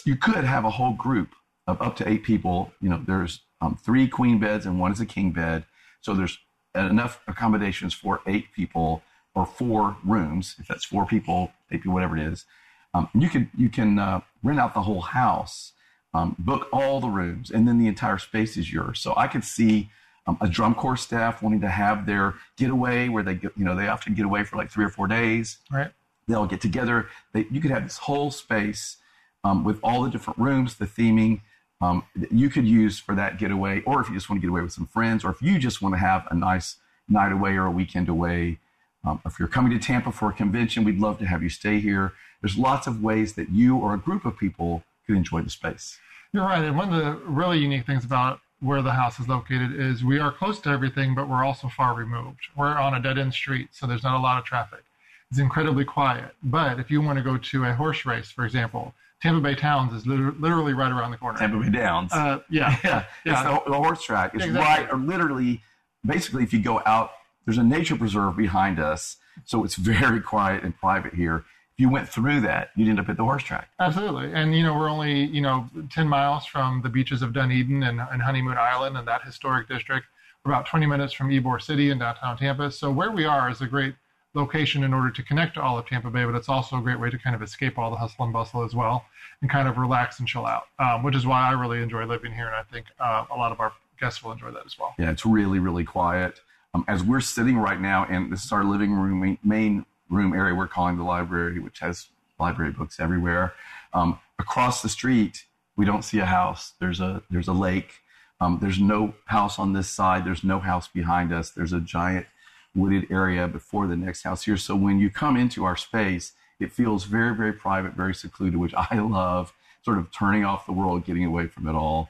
you 0.05 0.15
could 0.15 0.43
have 0.43 0.65
a 0.65 0.69
whole 0.69 0.93
group 0.93 1.29
of 1.65 1.81
up 1.81 1.95
to 1.97 2.07
eight 2.07 2.23
people. 2.23 2.71
You 2.81 2.89
know, 2.89 3.01
there's 3.05 3.41
um, 3.61 3.77
three 3.83 4.07
queen 4.07 4.39
beds 4.39 4.65
and 4.65 4.79
one 4.79 4.91
is 4.91 4.99
a 4.99 5.05
king 5.05 5.31
bed. 5.31 5.65
So 6.01 6.13
there's 6.13 6.37
enough 6.75 7.21
accommodations 7.27 7.93
for 7.93 8.21
eight 8.27 8.53
people 8.53 9.01
or 9.35 9.45
four 9.45 9.97
rooms. 10.05 10.55
If 10.59 10.67
that's 10.67 10.85
four 10.85 11.05
people, 11.05 11.51
eight 11.71 11.77
people, 11.81 11.93
whatever 11.93 12.17
it 12.17 12.23
is, 12.23 12.45
um, 12.93 13.09
you 13.13 13.29
can 13.29 13.51
you 13.57 13.69
can 13.69 13.99
uh, 13.99 14.21
rent 14.43 14.59
out 14.59 14.73
the 14.73 14.81
whole 14.81 15.01
house, 15.01 15.73
um, 16.13 16.35
book 16.39 16.67
all 16.71 16.99
the 16.99 17.09
rooms, 17.09 17.51
and 17.51 17.67
then 17.67 17.77
the 17.77 17.87
entire 17.87 18.17
space 18.17 18.57
is 18.57 18.71
yours. 18.71 18.99
So 18.99 19.13
I 19.17 19.27
could 19.27 19.43
see. 19.43 19.89
Um, 20.29 20.37
a 20.41 20.47
drum 20.49 20.75
corps 20.75 20.97
staff 20.97 21.41
wanting 21.41 21.61
to 21.61 21.69
have 21.69 22.05
their 22.05 22.33
getaway 22.57 23.07
where 23.07 23.23
they 23.23 23.35
get, 23.35 23.53
you 23.55 23.63
know, 23.63 23.77
they 23.77 23.87
often 23.87 24.13
get 24.13 24.25
away 24.25 24.43
for 24.43 24.57
like 24.57 24.69
three 24.69 24.83
or 24.83 24.89
four 24.89 25.07
days. 25.07 25.59
Right. 25.71 25.89
They'll 26.27 26.45
get 26.45 26.59
together. 26.59 27.07
They, 27.31 27.45
you 27.49 27.61
could 27.61 27.71
have 27.71 27.83
this 27.83 27.99
whole 27.99 28.29
space 28.31 28.97
um, 29.45 29.63
with 29.63 29.79
all 29.81 30.03
the 30.03 30.09
different 30.09 30.37
rooms, 30.37 30.75
the 30.75 30.85
theming, 30.85 31.39
um, 31.79 32.03
that 32.13 32.33
you 32.33 32.49
could 32.49 32.67
use 32.67 32.99
for 32.99 33.15
that 33.15 33.37
getaway, 33.37 33.81
or 33.83 34.01
if 34.01 34.09
you 34.09 34.15
just 34.15 34.29
want 34.29 34.41
to 34.41 34.45
get 34.45 34.49
away 34.49 34.59
with 34.59 34.73
some 34.73 34.87
friends, 34.87 35.23
or 35.23 35.31
if 35.31 35.41
you 35.41 35.57
just 35.59 35.81
want 35.81 35.95
to 35.95 35.99
have 35.99 36.27
a 36.29 36.35
nice 36.35 36.75
night 37.07 37.31
away 37.31 37.55
or 37.55 37.65
a 37.65 37.71
weekend 37.71 38.09
away. 38.09 38.59
Um, 39.05 39.21
if 39.25 39.39
you're 39.39 39.47
coming 39.47 39.71
to 39.71 39.79
Tampa 39.79 40.11
for 40.11 40.29
a 40.29 40.33
convention, 40.33 40.83
we'd 40.83 40.99
love 40.99 41.19
to 41.19 41.25
have 41.25 41.41
you 41.41 41.49
stay 41.49 41.79
here. 41.79 42.11
There's 42.41 42.57
lots 42.57 42.85
of 42.85 43.01
ways 43.01 43.35
that 43.35 43.49
you 43.49 43.77
or 43.77 43.93
a 43.93 43.97
group 43.97 44.25
of 44.25 44.37
people 44.37 44.83
could 45.07 45.17
enjoy 45.17 45.41
the 45.41 45.49
space. 45.49 45.97
You're 46.33 46.43
right. 46.43 46.63
And 46.63 46.77
one 46.77 46.93
of 46.93 47.03
the 47.03 47.15
really 47.25 47.57
unique 47.57 47.85
things 47.85 48.05
about 48.05 48.39
where 48.59 48.81
the 48.81 48.91
house 48.91 49.19
is 49.19 49.27
located 49.27 49.79
is 49.79 50.03
we 50.03 50.19
are 50.19 50.31
close 50.31 50.59
to 50.61 50.69
everything, 50.69 51.15
but 51.15 51.29
we're 51.29 51.45
also 51.45 51.69
far 51.69 51.93
removed. 51.93 52.39
We're 52.55 52.77
on 52.77 52.93
a 52.93 53.01
dead 53.01 53.17
end 53.17 53.33
street, 53.33 53.69
so 53.71 53.85
there's 53.87 54.03
not 54.03 54.15
a 54.15 54.21
lot 54.21 54.37
of 54.37 54.45
traffic. 54.45 54.83
It's 55.29 55.39
incredibly 55.39 55.85
quiet. 55.85 56.31
But 56.43 56.79
if 56.79 56.89
you 56.89 57.01
want 57.01 57.17
to 57.17 57.23
go 57.23 57.37
to 57.37 57.65
a 57.65 57.73
horse 57.73 58.05
race, 58.05 58.31
for 58.31 58.45
example, 58.45 58.93
Tampa 59.21 59.41
Bay 59.41 59.55
Towns 59.55 59.93
is 59.93 60.05
literally 60.05 60.73
right 60.73 60.91
around 60.91 61.11
the 61.11 61.17
corner. 61.17 61.37
Tampa 61.37 61.59
Bay 61.59 61.69
Downs. 61.69 62.11
Uh, 62.13 62.39
yeah, 62.49 62.77
yeah, 62.83 63.03
yeah. 63.25 63.31
It's 63.33 63.65
the, 63.65 63.71
the 63.71 63.77
horse 63.77 64.03
track. 64.03 64.33
It's 64.33 64.45
exactly. 64.45 64.85
right, 64.85 64.93
or 64.93 64.97
literally, 64.97 65.61
basically, 66.05 66.43
if 66.43 66.53
you 66.53 66.59
go 66.59 66.81
out, 66.85 67.11
there's 67.45 67.57
a 67.57 67.63
nature 67.63 67.95
preserve 67.95 68.37
behind 68.37 68.79
us, 68.79 69.17
so 69.45 69.63
it's 69.63 69.75
very 69.75 70.21
quiet 70.21 70.63
and 70.63 70.77
private 70.77 71.13
here. 71.13 71.45
If 71.77 71.81
you 71.81 71.89
went 71.89 72.09
through 72.09 72.41
that, 72.41 72.71
you'd 72.75 72.89
end 72.89 72.99
up 72.99 73.07
at 73.07 73.17
the 73.17 73.23
horse 73.23 73.43
track. 73.43 73.69
Absolutely, 73.79 74.33
and 74.33 74.55
you 74.55 74.63
know 74.63 74.73
we're 74.73 74.89
only 74.89 75.25
you 75.25 75.41
know 75.41 75.69
ten 75.91 76.07
miles 76.07 76.47
from 76.47 76.81
the 76.81 76.89
beaches 76.89 77.21
of 77.21 77.33
Dunedin 77.33 77.83
and, 77.83 78.01
and 78.01 78.19
Honeymoon 78.19 78.57
Island 78.57 78.97
and 78.97 79.07
that 79.07 79.21
historic 79.23 79.67
district. 79.67 80.07
We're 80.43 80.53
about 80.53 80.65
20 80.65 80.87
minutes 80.87 81.13
from 81.13 81.29
Ybor 81.29 81.61
City 81.61 81.91
in 81.91 81.99
downtown 81.99 82.35
Tampa. 82.35 82.71
So 82.71 82.89
where 82.89 83.11
we 83.11 83.25
are 83.25 83.51
is 83.51 83.61
a 83.61 83.67
great 83.67 83.93
location 84.33 84.83
in 84.83 84.91
order 84.91 85.11
to 85.11 85.21
connect 85.21 85.53
to 85.55 85.61
all 85.61 85.77
of 85.77 85.85
Tampa 85.85 86.09
Bay, 86.09 86.25
but 86.25 86.33
it's 86.33 86.49
also 86.49 86.77
a 86.79 86.81
great 86.81 86.99
way 86.99 87.11
to 87.11 87.17
kind 87.19 87.35
of 87.35 87.43
escape 87.43 87.77
all 87.77 87.91
the 87.91 87.97
hustle 87.97 88.23
and 88.23 88.33
bustle 88.33 88.63
as 88.63 88.73
well 88.73 89.05
and 89.41 89.51
kind 89.51 89.67
of 89.67 89.77
relax 89.77 90.17
and 90.17 90.27
chill 90.27 90.47
out, 90.47 90.63
um, 90.79 91.03
which 91.03 91.15
is 91.15 91.27
why 91.27 91.47
I 91.47 91.51
really 91.51 91.83
enjoy 91.83 92.05
living 92.05 92.33
here. 92.33 92.47
And 92.47 92.55
I 92.55 92.63
think 92.63 92.87
uh, 92.99 93.25
a 93.29 93.35
lot 93.35 93.51
of 93.51 93.59
our 93.59 93.71
guests 93.99 94.23
will 94.23 94.31
enjoy 94.31 94.49
that 94.49 94.65
as 94.65 94.79
well. 94.79 94.95
Yeah, 94.97 95.11
it's 95.11 95.27
really, 95.27 95.59
really 95.59 95.83
quiet. 95.83 96.41
Um, 96.73 96.85
as 96.87 97.03
we're 97.03 97.21
sitting 97.21 97.57
right 97.57 97.79
now, 97.79 98.07
and 98.09 98.31
this 98.31 98.45
is 98.45 98.51
our 98.51 98.63
living 98.63 98.93
room, 98.93 99.37
main 99.43 99.85
room 100.09 100.33
area 100.33 100.55
we're 100.55 100.67
calling 100.67 100.97
the 100.97 101.03
library, 101.03 101.59
which 101.59 101.79
has 101.79 102.07
library 102.39 102.71
books 102.71 102.99
everywhere. 102.99 103.53
Um, 103.93 104.19
across 104.39 104.81
the 104.81 104.89
street, 104.89 105.45
we 105.75 105.85
don't 105.85 106.03
see 106.03 106.19
a 106.19 106.25
house. 106.25 106.73
There's 106.79 106.99
a 106.99 107.21
there's 107.29 107.47
a 107.47 107.53
lake. 107.53 107.91
Um, 108.39 108.59
there's 108.61 108.79
no 108.79 109.15
house 109.25 109.57
on 109.57 109.73
this 109.73 109.89
side. 109.89 110.25
There's 110.25 110.43
no 110.43 110.59
house 110.59 110.87
behind 110.87 111.33
us. 111.33 111.49
There's 111.49 111.73
a 111.73 111.79
giant 111.79 112.27
wooded 112.75 113.07
area 113.11 113.47
before 113.47 113.87
the 113.87 113.95
next 113.95 114.23
house 114.23 114.43
here. 114.43 114.57
So 114.57 114.75
when 114.75 114.99
you 114.99 115.09
come 115.09 115.35
into 115.35 115.65
our 115.65 115.75
space, 115.75 116.33
it 116.59 116.71
feels 116.71 117.05
very, 117.05 117.35
very 117.35 117.53
private, 117.53 117.93
very 117.93 118.13
secluded, 118.13 118.59
which 118.59 118.73
I 118.75 118.99
love, 118.99 119.53
sort 119.83 119.97
of 119.97 120.11
turning 120.11 120.45
off 120.45 120.65
the 120.65 120.71
world, 120.73 121.05
getting 121.05 121.25
away 121.25 121.47
from 121.47 121.67
it 121.67 121.73
all. 121.73 122.09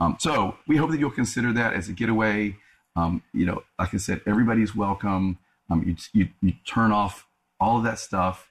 Um, 0.00 0.16
so 0.20 0.56
we 0.66 0.76
hope 0.76 0.90
that 0.90 0.98
you'll 0.98 1.10
consider 1.10 1.52
that 1.52 1.74
as 1.74 1.88
a 1.88 1.92
getaway. 1.92 2.56
Um, 2.96 3.22
you 3.32 3.46
know, 3.46 3.62
like 3.78 3.94
I 3.94 3.96
said, 3.96 4.20
everybody's 4.26 4.74
welcome. 4.74 5.38
Um, 5.70 5.82
you, 5.84 5.96
you, 6.12 6.28
you 6.42 6.52
turn 6.66 6.92
off 6.92 7.26
all 7.60 7.78
of 7.78 7.84
that 7.84 7.98
stuff 7.98 8.50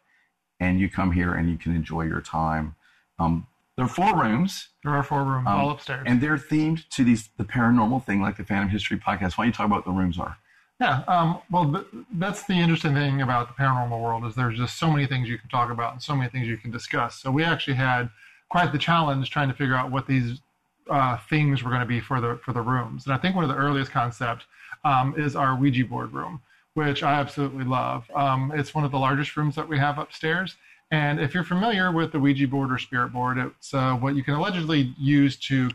and 0.59 0.79
you 0.79 0.89
come 0.89 1.11
here 1.11 1.33
and 1.33 1.49
you 1.49 1.57
can 1.57 1.75
enjoy 1.75 2.03
your 2.03 2.21
time. 2.21 2.75
Um, 3.19 3.47
there 3.75 3.85
are 3.85 3.89
four 3.89 4.15
rooms. 4.15 4.69
There 4.83 4.93
are 4.93 5.03
four 5.03 5.23
rooms, 5.23 5.47
um, 5.47 5.59
all 5.59 5.71
upstairs. 5.71 6.03
And 6.05 6.21
they're 6.21 6.37
themed 6.37 6.87
to 6.89 7.03
these 7.03 7.29
the 7.37 7.43
paranormal 7.43 8.05
thing, 8.05 8.21
like 8.21 8.37
the 8.37 8.43
Phantom 8.43 8.69
History 8.69 8.97
podcast. 8.97 9.37
Why 9.37 9.43
don't 9.43 9.47
you 9.47 9.53
talk 9.53 9.65
about 9.65 9.77
what 9.77 9.85
the 9.85 9.91
rooms 9.91 10.19
are? 10.19 10.37
Yeah, 10.79 11.03
um, 11.07 11.39
well, 11.49 11.71
th- 11.71 12.05
that's 12.13 12.45
the 12.45 12.53
interesting 12.53 12.93
thing 12.93 13.21
about 13.21 13.47
the 13.47 13.53
paranormal 13.53 14.01
world 14.01 14.25
is 14.25 14.35
there's 14.35 14.57
just 14.57 14.77
so 14.77 14.91
many 14.91 15.05
things 15.07 15.29
you 15.29 15.37
can 15.37 15.49
talk 15.49 15.71
about 15.71 15.93
and 15.93 16.01
so 16.01 16.15
many 16.15 16.29
things 16.29 16.47
you 16.47 16.57
can 16.57 16.71
discuss. 16.71 17.21
So 17.21 17.31
we 17.31 17.43
actually 17.43 17.75
had 17.75 18.09
quite 18.49 18.71
the 18.71 18.77
challenge 18.77 19.29
trying 19.29 19.49
to 19.49 19.55
figure 19.55 19.75
out 19.75 19.91
what 19.91 20.07
these 20.07 20.39
uh, 20.89 21.17
themes 21.29 21.63
were 21.63 21.69
going 21.69 21.81
to 21.81 21.87
be 21.87 21.99
for 21.99 22.19
the 22.19 22.39
for 22.43 22.53
the 22.53 22.61
rooms. 22.61 23.05
And 23.05 23.13
I 23.13 23.17
think 23.17 23.35
one 23.35 23.43
of 23.43 23.49
the 23.49 23.55
earliest 23.55 23.91
concepts 23.91 24.45
um, 24.83 25.15
is 25.17 25.35
our 25.35 25.55
Ouija 25.55 25.85
board 25.85 26.11
room, 26.13 26.41
which 26.73 27.03
I 27.03 27.13
absolutely 27.13 27.65
love. 27.65 28.09
Um, 28.15 28.51
it's 28.55 28.73
one 28.73 28.83
of 28.83 28.91
the 28.91 28.99
largest 28.99 29.35
rooms 29.37 29.55
that 29.55 29.67
we 29.67 29.77
have 29.77 29.97
upstairs. 29.97 30.55
And 30.91 31.19
if 31.19 31.33
you're 31.33 31.43
familiar 31.43 31.91
with 31.91 32.11
the 32.11 32.19
Ouija 32.19 32.47
board 32.47 32.71
or 32.71 32.77
spirit 32.77 33.09
board, 33.09 33.37
it's 33.37 33.73
uh, 33.73 33.95
what 33.95 34.15
you 34.15 34.23
can 34.23 34.35
allegedly 34.35 34.93
use 34.99 35.37
to 35.47 35.69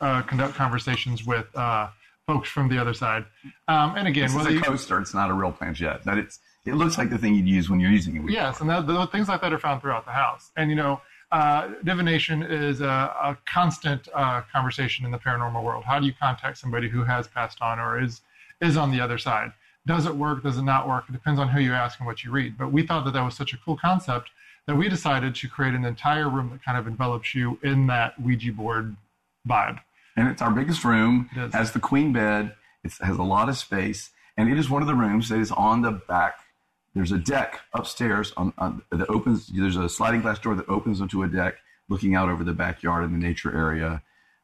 uh, 0.00 0.22
conduct 0.22 0.54
conversations 0.54 1.24
with 1.24 1.46
uh, 1.56 1.88
folks 2.26 2.48
from 2.48 2.68
the 2.68 2.78
other 2.78 2.94
side. 2.94 3.24
Um, 3.68 3.94
and 3.96 4.08
again, 4.08 4.32
this 4.32 4.46
is 4.46 4.58
a 4.58 4.60
coaster. 4.60 5.00
It's 5.00 5.14
not 5.14 5.30
a 5.30 5.32
real 5.32 5.52
planchette, 5.52 6.04
but 6.04 6.18
it's 6.18 6.40
it 6.64 6.74
looks 6.74 6.96
like 6.96 7.10
the 7.10 7.18
thing 7.18 7.34
you'd 7.34 7.46
use 7.46 7.68
when 7.68 7.78
you're 7.78 7.90
using 7.90 8.16
it. 8.16 8.30
Yes, 8.30 8.60
and 8.60 8.70
that, 8.70 8.86
the, 8.86 9.06
things 9.08 9.28
like 9.28 9.42
that 9.42 9.52
are 9.52 9.58
found 9.58 9.82
throughout 9.82 10.06
the 10.06 10.12
house. 10.12 10.50
And 10.56 10.70
you 10.70 10.76
know, 10.76 11.00
uh, 11.30 11.68
divination 11.84 12.42
is 12.42 12.80
a, 12.80 12.86
a 12.86 13.38
constant 13.44 14.08
uh, 14.14 14.42
conversation 14.52 15.04
in 15.04 15.10
the 15.10 15.18
paranormal 15.18 15.62
world. 15.62 15.84
How 15.84 15.98
do 15.98 16.06
you 16.06 16.12
contact 16.12 16.58
somebody 16.58 16.88
who 16.88 17.04
has 17.04 17.28
passed 17.28 17.60
on 17.60 17.78
or 17.78 18.00
is 18.00 18.22
is 18.60 18.76
on 18.76 18.90
the 18.90 19.00
other 19.00 19.18
side? 19.18 19.52
Does 19.86 20.06
it 20.06 20.16
work? 20.16 20.42
Does 20.42 20.56
it 20.56 20.62
not 20.62 20.88
work? 20.88 21.04
It 21.08 21.12
depends 21.12 21.38
on 21.38 21.48
who 21.48 21.60
you 21.60 21.72
ask 21.72 21.98
and 21.98 22.06
what 22.06 22.24
you 22.24 22.30
read. 22.30 22.56
But 22.56 22.72
we 22.72 22.86
thought 22.86 23.04
that 23.04 23.12
that 23.12 23.22
was 23.22 23.34
such 23.34 23.52
a 23.52 23.58
cool 23.58 23.76
concept 23.76 24.30
that 24.66 24.76
we 24.76 24.88
decided 24.88 25.34
to 25.34 25.48
create 25.48 25.74
an 25.74 25.84
entire 25.84 26.28
room 26.28 26.50
that 26.50 26.64
kind 26.64 26.78
of 26.78 26.86
envelops 26.86 27.34
you 27.34 27.58
in 27.62 27.86
that 27.88 28.18
Ouija 28.20 28.52
board 28.52 28.96
vibe. 29.46 29.80
And 30.16 30.28
it's 30.28 30.40
our 30.40 30.50
biggest 30.50 30.84
room. 30.84 31.28
It 31.36 31.52
has 31.52 31.72
the 31.72 31.80
queen 31.80 32.12
bed. 32.12 32.54
It 32.82 32.92
has 33.00 33.18
a 33.18 33.22
lot 33.22 33.48
of 33.48 33.56
space, 33.56 34.10
and 34.36 34.50
it 34.50 34.58
is 34.58 34.68
one 34.68 34.82
of 34.82 34.88
the 34.88 34.94
rooms 34.94 35.28
that 35.30 35.40
is 35.40 35.50
on 35.50 35.82
the 35.82 35.90
back. 35.90 36.38
There's 36.94 37.12
a 37.12 37.18
deck 37.18 37.60
upstairs 37.72 38.32
on, 38.36 38.52
on 38.56 38.82
that 38.90 39.08
opens. 39.10 39.48
There's 39.48 39.76
a 39.76 39.88
sliding 39.88 40.20
glass 40.20 40.38
door 40.38 40.54
that 40.54 40.68
opens 40.68 41.00
onto 41.00 41.22
a 41.22 41.28
deck 41.28 41.56
looking 41.88 42.14
out 42.14 42.28
over 42.28 42.44
the 42.44 42.52
backyard 42.52 43.04
and 43.04 43.14
the 43.14 43.18
nature 43.18 43.54
area. 43.54 44.02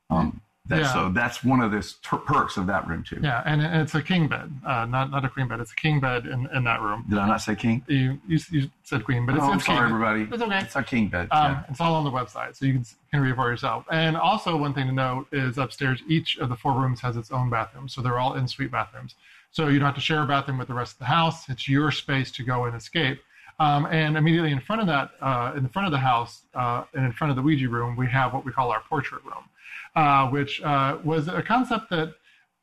Um, 0.08 0.40
that, 0.70 0.82
yeah. 0.82 0.92
So 0.92 1.10
that's 1.10 1.42
one 1.42 1.60
of 1.60 1.72
the 1.72 1.94
ter- 2.02 2.18
perks 2.18 2.56
of 2.56 2.68
that 2.68 2.86
room 2.86 3.02
too. 3.02 3.18
Yeah, 3.20 3.42
and 3.44 3.60
it's 3.60 3.94
a 3.96 4.02
king 4.02 4.28
bed, 4.28 4.52
uh, 4.64 4.86
not 4.86 5.10
not 5.10 5.24
a 5.24 5.28
queen 5.28 5.48
bed. 5.48 5.58
It's 5.58 5.72
a 5.72 5.76
king 5.76 5.98
bed 5.98 6.26
in, 6.26 6.48
in 6.54 6.62
that 6.62 6.80
room. 6.80 7.04
Did 7.08 7.18
I 7.18 7.26
not 7.26 7.42
say 7.42 7.56
king? 7.56 7.82
You 7.88 8.20
you, 8.26 8.38
you 8.52 8.70
said 8.84 9.04
queen, 9.04 9.26
but 9.26 9.34
it's, 9.34 9.44
oh, 9.44 9.52
it's 9.52 9.66
sorry, 9.66 9.78
king. 9.78 9.94
everybody. 9.94 10.22
It's 10.32 10.42
okay. 10.42 10.58
It's 10.58 10.76
a 10.76 10.82
king 10.84 11.08
bed. 11.08 11.26
Um, 11.32 11.52
yeah. 11.52 11.62
It's 11.68 11.80
all 11.80 11.94
on 11.94 12.04
the 12.04 12.10
website, 12.10 12.54
so 12.54 12.66
you 12.66 12.74
can 12.74 12.84
can 13.10 13.20
read 13.20 13.32
it 13.32 13.34
for 13.34 13.50
yourself. 13.50 13.84
And 13.90 14.16
also, 14.16 14.56
one 14.56 14.72
thing 14.72 14.86
to 14.86 14.92
note 14.92 15.26
is 15.32 15.58
upstairs, 15.58 16.02
each 16.08 16.38
of 16.38 16.48
the 16.48 16.56
four 16.56 16.74
rooms 16.74 17.00
has 17.00 17.16
its 17.16 17.32
own 17.32 17.50
bathroom, 17.50 17.88
so 17.88 18.00
they're 18.00 18.20
all 18.20 18.34
in 18.34 18.46
suite 18.46 18.70
bathrooms. 18.70 19.16
So 19.50 19.66
you 19.66 19.80
don't 19.80 19.86
have 19.86 19.96
to 19.96 20.00
share 20.00 20.22
a 20.22 20.26
bathroom 20.26 20.58
with 20.58 20.68
the 20.68 20.74
rest 20.74 20.92
of 20.92 20.98
the 21.00 21.06
house. 21.06 21.48
It's 21.48 21.68
your 21.68 21.90
space 21.90 22.30
to 22.32 22.44
go 22.44 22.66
and 22.66 22.76
escape. 22.76 23.20
Um, 23.58 23.86
and 23.86 24.16
immediately 24.16 24.52
in 24.52 24.60
front 24.60 24.80
of 24.80 24.86
that, 24.86 25.10
uh, 25.20 25.52
in 25.56 25.64
the 25.64 25.68
front 25.68 25.86
of 25.86 25.92
the 25.92 25.98
house, 25.98 26.42
uh, 26.54 26.84
and 26.94 27.04
in 27.04 27.12
front 27.12 27.30
of 27.30 27.36
the 27.36 27.42
Ouija 27.42 27.68
room, 27.68 27.96
we 27.96 28.06
have 28.06 28.32
what 28.32 28.44
we 28.44 28.52
call 28.52 28.70
our 28.70 28.80
portrait 28.88 29.22
room 29.24 29.44
uh, 29.96 30.28
which 30.28 30.60
uh, 30.62 30.98
was 31.04 31.28
a 31.28 31.42
concept 31.42 31.90
that 31.90 32.14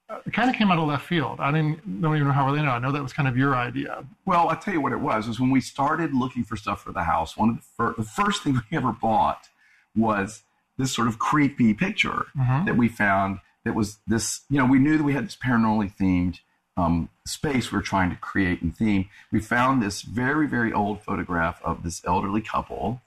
uh, 0.09 0.19
kind 0.31 0.49
of 0.49 0.55
came 0.55 0.71
out 0.71 0.79
of 0.79 0.87
left 0.87 1.05
field. 1.05 1.39
I 1.39 1.51
didn't 1.51 2.01
don't 2.01 2.15
even 2.15 2.27
know 2.27 2.33
how 2.33 2.45
really 2.45 2.61
know. 2.61 2.71
I 2.71 2.79
know 2.79 2.91
that 2.91 3.03
was 3.03 3.13
kind 3.13 3.27
of 3.27 3.37
your 3.37 3.55
idea. 3.55 4.05
Well, 4.25 4.47
I'll 4.47 4.57
tell 4.57 4.73
you 4.73 4.81
what 4.81 4.93
it 4.93 4.99
was 4.99 5.27
was 5.27 5.39
when 5.39 5.51
we 5.51 5.59
started 5.59 6.13
looking 6.13 6.43
for 6.43 6.55
stuff 6.55 6.81
for 6.81 6.93
the 6.93 7.03
house. 7.03 7.35
One 7.35 7.49
of 7.49 7.55
the, 7.57 7.61
fir- 7.61 7.95
the 7.97 8.03
first 8.03 8.43
thing 8.43 8.53
we 8.71 8.77
ever 8.77 8.91
bought 8.91 9.49
was 9.95 10.43
this 10.77 10.93
sort 10.93 11.07
of 11.07 11.19
creepy 11.19 11.73
picture 11.73 12.27
mm-hmm. 12.37 12.65
that 12.65 12.77
we 12.77 12.87
found. 12.87 13.39
That 13.65 13.75
was 13.75 13.97
this. 14.07 14.41
You 14.49 14.59
know, 14.59 14.65
we 14.65 14.79
knew 14.79 14.97
that 14.97 15.03
we 15.03 15.13
had 15.13 15.25
this 15.25 15.35
paranormally 15.35 15.93
themed 15.93 16.39
um, 16.77 17.09
space 17.25 17.71
we're 17.71 17.81
trying 17.81 18.09
to 18.11 18.15
create 18.15 18.61
and 18.61 18.75
theme. 18.75 19.09
We 19.29 19.41
found 19.41 19.81
this 19.81 20.03
very 20.03 20.47
very 20.47 20.71
old 20.71 21.01
photograph 21.01 21.61
of 21.63 21.83
this 21.83 22.01
elderly 22.05 22.41
couple 22.41 23.01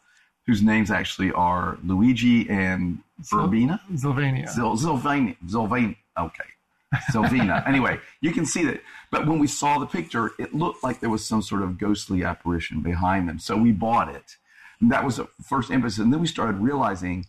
whose 0.47 0.63
names 0.63 0.91
actually 0.91 1.33
are 1.33 1.79
Luigi 1.85 2.49
and 2.49 2.99
Verbena? 3.21 3.81
Sylvania. 3.97 4.49
Zil, 4.49 4.77
Sylvania. 4.77 5.37
Sylvania. 5.47 5.97
Okay. 6.19 6.45
Sylvina. 7.13 7.67
anyway, 7.69 7.99
you 8.21 8.33
can 8.33 8.47
see 8.47 8.65
that. 8.65 8.83
But 9.11 9.27
when 9.27 9.39
we 9.39 9.47
saw 9.47 9.79
the 9.79 9.87
picture, 9.87 10.33
it 10.39 10.55
looked 10.55 10.83
like 10.83 11.01
there 11.01 11.11
was 11.11 11.25
some 11.25 11.43
sort 11.43 11.63
of 11.63 11.79
ghostly 11.79 12.25
apparition 12.25 12.81
behind 12.81 13.29
them. 13.29 13.39
So 13.39 13.57
we 13.57 13.73
bought 13.73 14.15
it. 14.15 14.37
And 14.81 14.91
that 14.91 15.05
was 15.05 15.17
the 15.17 15.29
first 15.43 15.71
emphasis. 15.71 15.99
And 15.99 16.13
then 16.13 16.21
we 16.21 16.27
started 16.27 16.57
realizing 16.57 17.27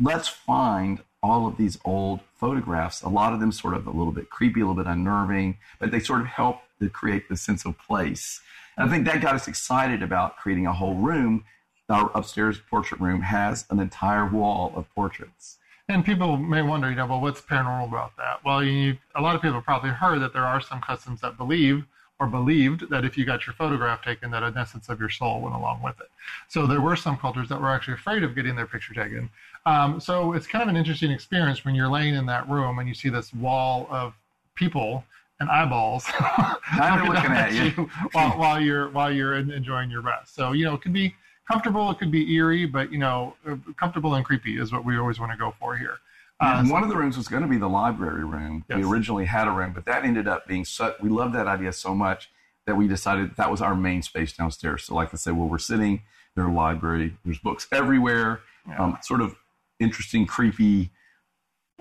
let's 0.00 0.28
find 0.28 1.00
all 1.22 1.46
of 1.46 1.56
these 1.56 1.78
old 1.84 2.20
photographs, 2.36 3.02
a 3.02 3.08
lot 3.08 3.32
of 3.32 3.40
them 3.40 3.52
sort 3.52 3.74
of 3.74 3.86
a 3.86 3.90
little 3.90 4.12
bit 4.12 4.28
creepy, 4.28 4.60
a 4.60 4.66
little 4.66 4.82
bit 4.82 4.90
unnerving, 4.90 5.56
but 5.78 5.90
they 5.90 6.00
sort 6.00 6.20
of 6.20 6.26
help 6.26 6.60
to 6.80 6.90
create 6.90 7.28
the 7.28 7.36
sense 7.36 7.64
of 7.64 7.78
place. 7.78 8.40
And 8.76 8.88
I 8.88 8.92
think 8.92 9.06
that 9.06 9.22
got 9.22 9.34
us 9.34 9.48
excited 9.48 10.02
about 10.02 10.36
creating 10.36 10.66
a 10.66 10.72
whole 10.72 10.96
room 10.96 11.44
our 11.88 12.10
upstairs 12.14 12.58
portrait 12.70 13.00
room 13.00 13.22
has 13.22 13.66
an 13.70 13.80
entire 13.80 14.26
wall 14.26 14.72
of 14.74 14.92
portraits. 14.94 15.58
And 15.88 16.04
people 16.04 16.38
may 16.38 16.62
wonder, 16.62 16.88
you 16.88 16.96
know, 16.96 17.06
well, 17.06 17.20
what's 17.20 17.42
paranormal 17.42 17.88
about 17.88 18.16
that? 18.16 18.42
Well, 18.44 18.64
you, 18.64 18.96
a 19.14 19.20
lot 19.20 19.36
of 19.36 19.42
people 19.42 19.60
probably 19.60 19.90
heard 19.90 20.20
that 20.20 20.32
there 20.32 20.44
are 20.44 20.60
some 20.60 20.80
customs 20.80 21.20
that 21.20 21.36
believe 21.36 21.84
or 22.18 22.26
believed 22.26 22.88
that 22.90 23.04
if 23.04 23.18
you 23.18 23.24
got 23.26 23.46
your 23.46 23.54
photograph 23.54 24.02
taken, 24.02 24.30
that 24.30 24.42
an 24.42 24.56
essence 24.56 24.88
of 24.88 24.98
your 24.98 25.10
soul 25.10 25.42
went 25.42 25.54
along 25.54 25.82
with 25.82 26.00
it. 26.00 26.06
So 26.48 26.66
there 26.66 26.80
were 26.80 26.96
some 26.96 27.18
cultures 27.18 27.48
that 27.50 27.60
were 27.60 27.70
actually 27.70 27.94
afraid 27.94 28.22
of 28.22 28.34
getting 28.34 28.56
their 28.56 28.66
picture 28.66 28.94
taken. 28.94 29.28
Um, 29.66 30.00
so 30.00 30.32
it's 30.32 30.46
kind 30.46 30.62
of 30.62 30.68
an 30.68 30.76
interesting 30.76 31.10
experience 31.10 31.64
when 31.64 31.74
you're 31.74 31.90
laying 31.90 32.14
in 32.14 32.24
that 32.26 32.48
room 32.48 32.78
and 32.78 32.88
you 32.88 32.94
see 32.94 33.10
this 33.10 33.34
wall 33.34 33.86
of 33.90 34.14
people 34.54 35.04
and 35.40 35.50
eyeballs 35.50 36.06
looking, 36.78 37.08
looking 37.08 37.32
at 37.32 37.52
you, 37.52 37.64
you 37.76 37.90
while, 38.12 38.30
while, 38.38 38.60
you're 38.60 38.88
while 38.90 39.12
you're 39.12 39.34
enjoying 39.34 39.90
your 39.90 40.00
rest. 40.00 40.34
So 40.34 40.52
you 40.52 40.64
know, 40.64 40.74
it 40.74 40.82
can 40.82 40.92
be 40.92 41.14
comfortable. 41.50 41.90
It 41.90 41.98
could 41.98 42.10
be 42.10 42.34
eerie, 42.34 42.66
but 42.66 42.92
you 42.92 42.98
know, 42.98 43.34
comfortable 43.78 44.14
and 44.14 44.24
creepy 44.24 44.58
is 44.58 44.72
what 44.72 44.84
we 44.84 44.98
always 44.98 45.18
want 45.18 45.32
to 45.32 45.38
go 45.38 45.54
for 45.58 45.76
here. 45.76 45.98
Uh, 46.40 46.56
and 46.58 46.70
one 46.70 46.82
of 46.82 46.88
the 46.88 46.96
rooms 46.96 47.16
was 47.16 47.28
going 47.28 47.42
to 47.42 47.48
be 47.48 47.58
the 47.58 47.68
library 47.68 48.24
room. 48.24 48.64
Yes. 48.68 48.78
We 48.78 48.84
originally 48.84 49.24
had 49.24 49.46
a 49.46 49.52
room, 49.52 49.72
but 49.72 49.84
that 49.84 50.04
ended 50.04 50.26
up 50.26 50.46
being 50.46 50.64
so. 50.64 50.94
We 51.00 51.08
loved 51.08 51.34
that 51.34 51.46
idea 51.46 51.72
so 51.72 51.94
much 51.94 52.30
that 52.66 52.76
we 52.76 52.88
decided 52.88 53.30
that, 53.30 53.36
that 53.36 53.50
was 53.50 53.60
our 53.60 53.74
main 53.74 54.02
space 54.02 54.32
downstairs. 54.32 54.84
So, 54.84 54.94
like 54.94 55.14
I 55.14 55.16
said, 55.16 55.36
where 55.36 55.46
we're 55.46 55.58
sitting, 55.58 56.02
there's 56.34 56.48
a 56.48 56.50
library. 56.50 57.16
There's 57.24 57.38
books 57.38 57.68
everywhere. 57.70 58.40
Yeah. 58.66 58.82
Um, 58.82 58.98
sort 59.02 59.20
of 59.20 59.36
interesting, 59.78 60.26
creepy 60.26 60.90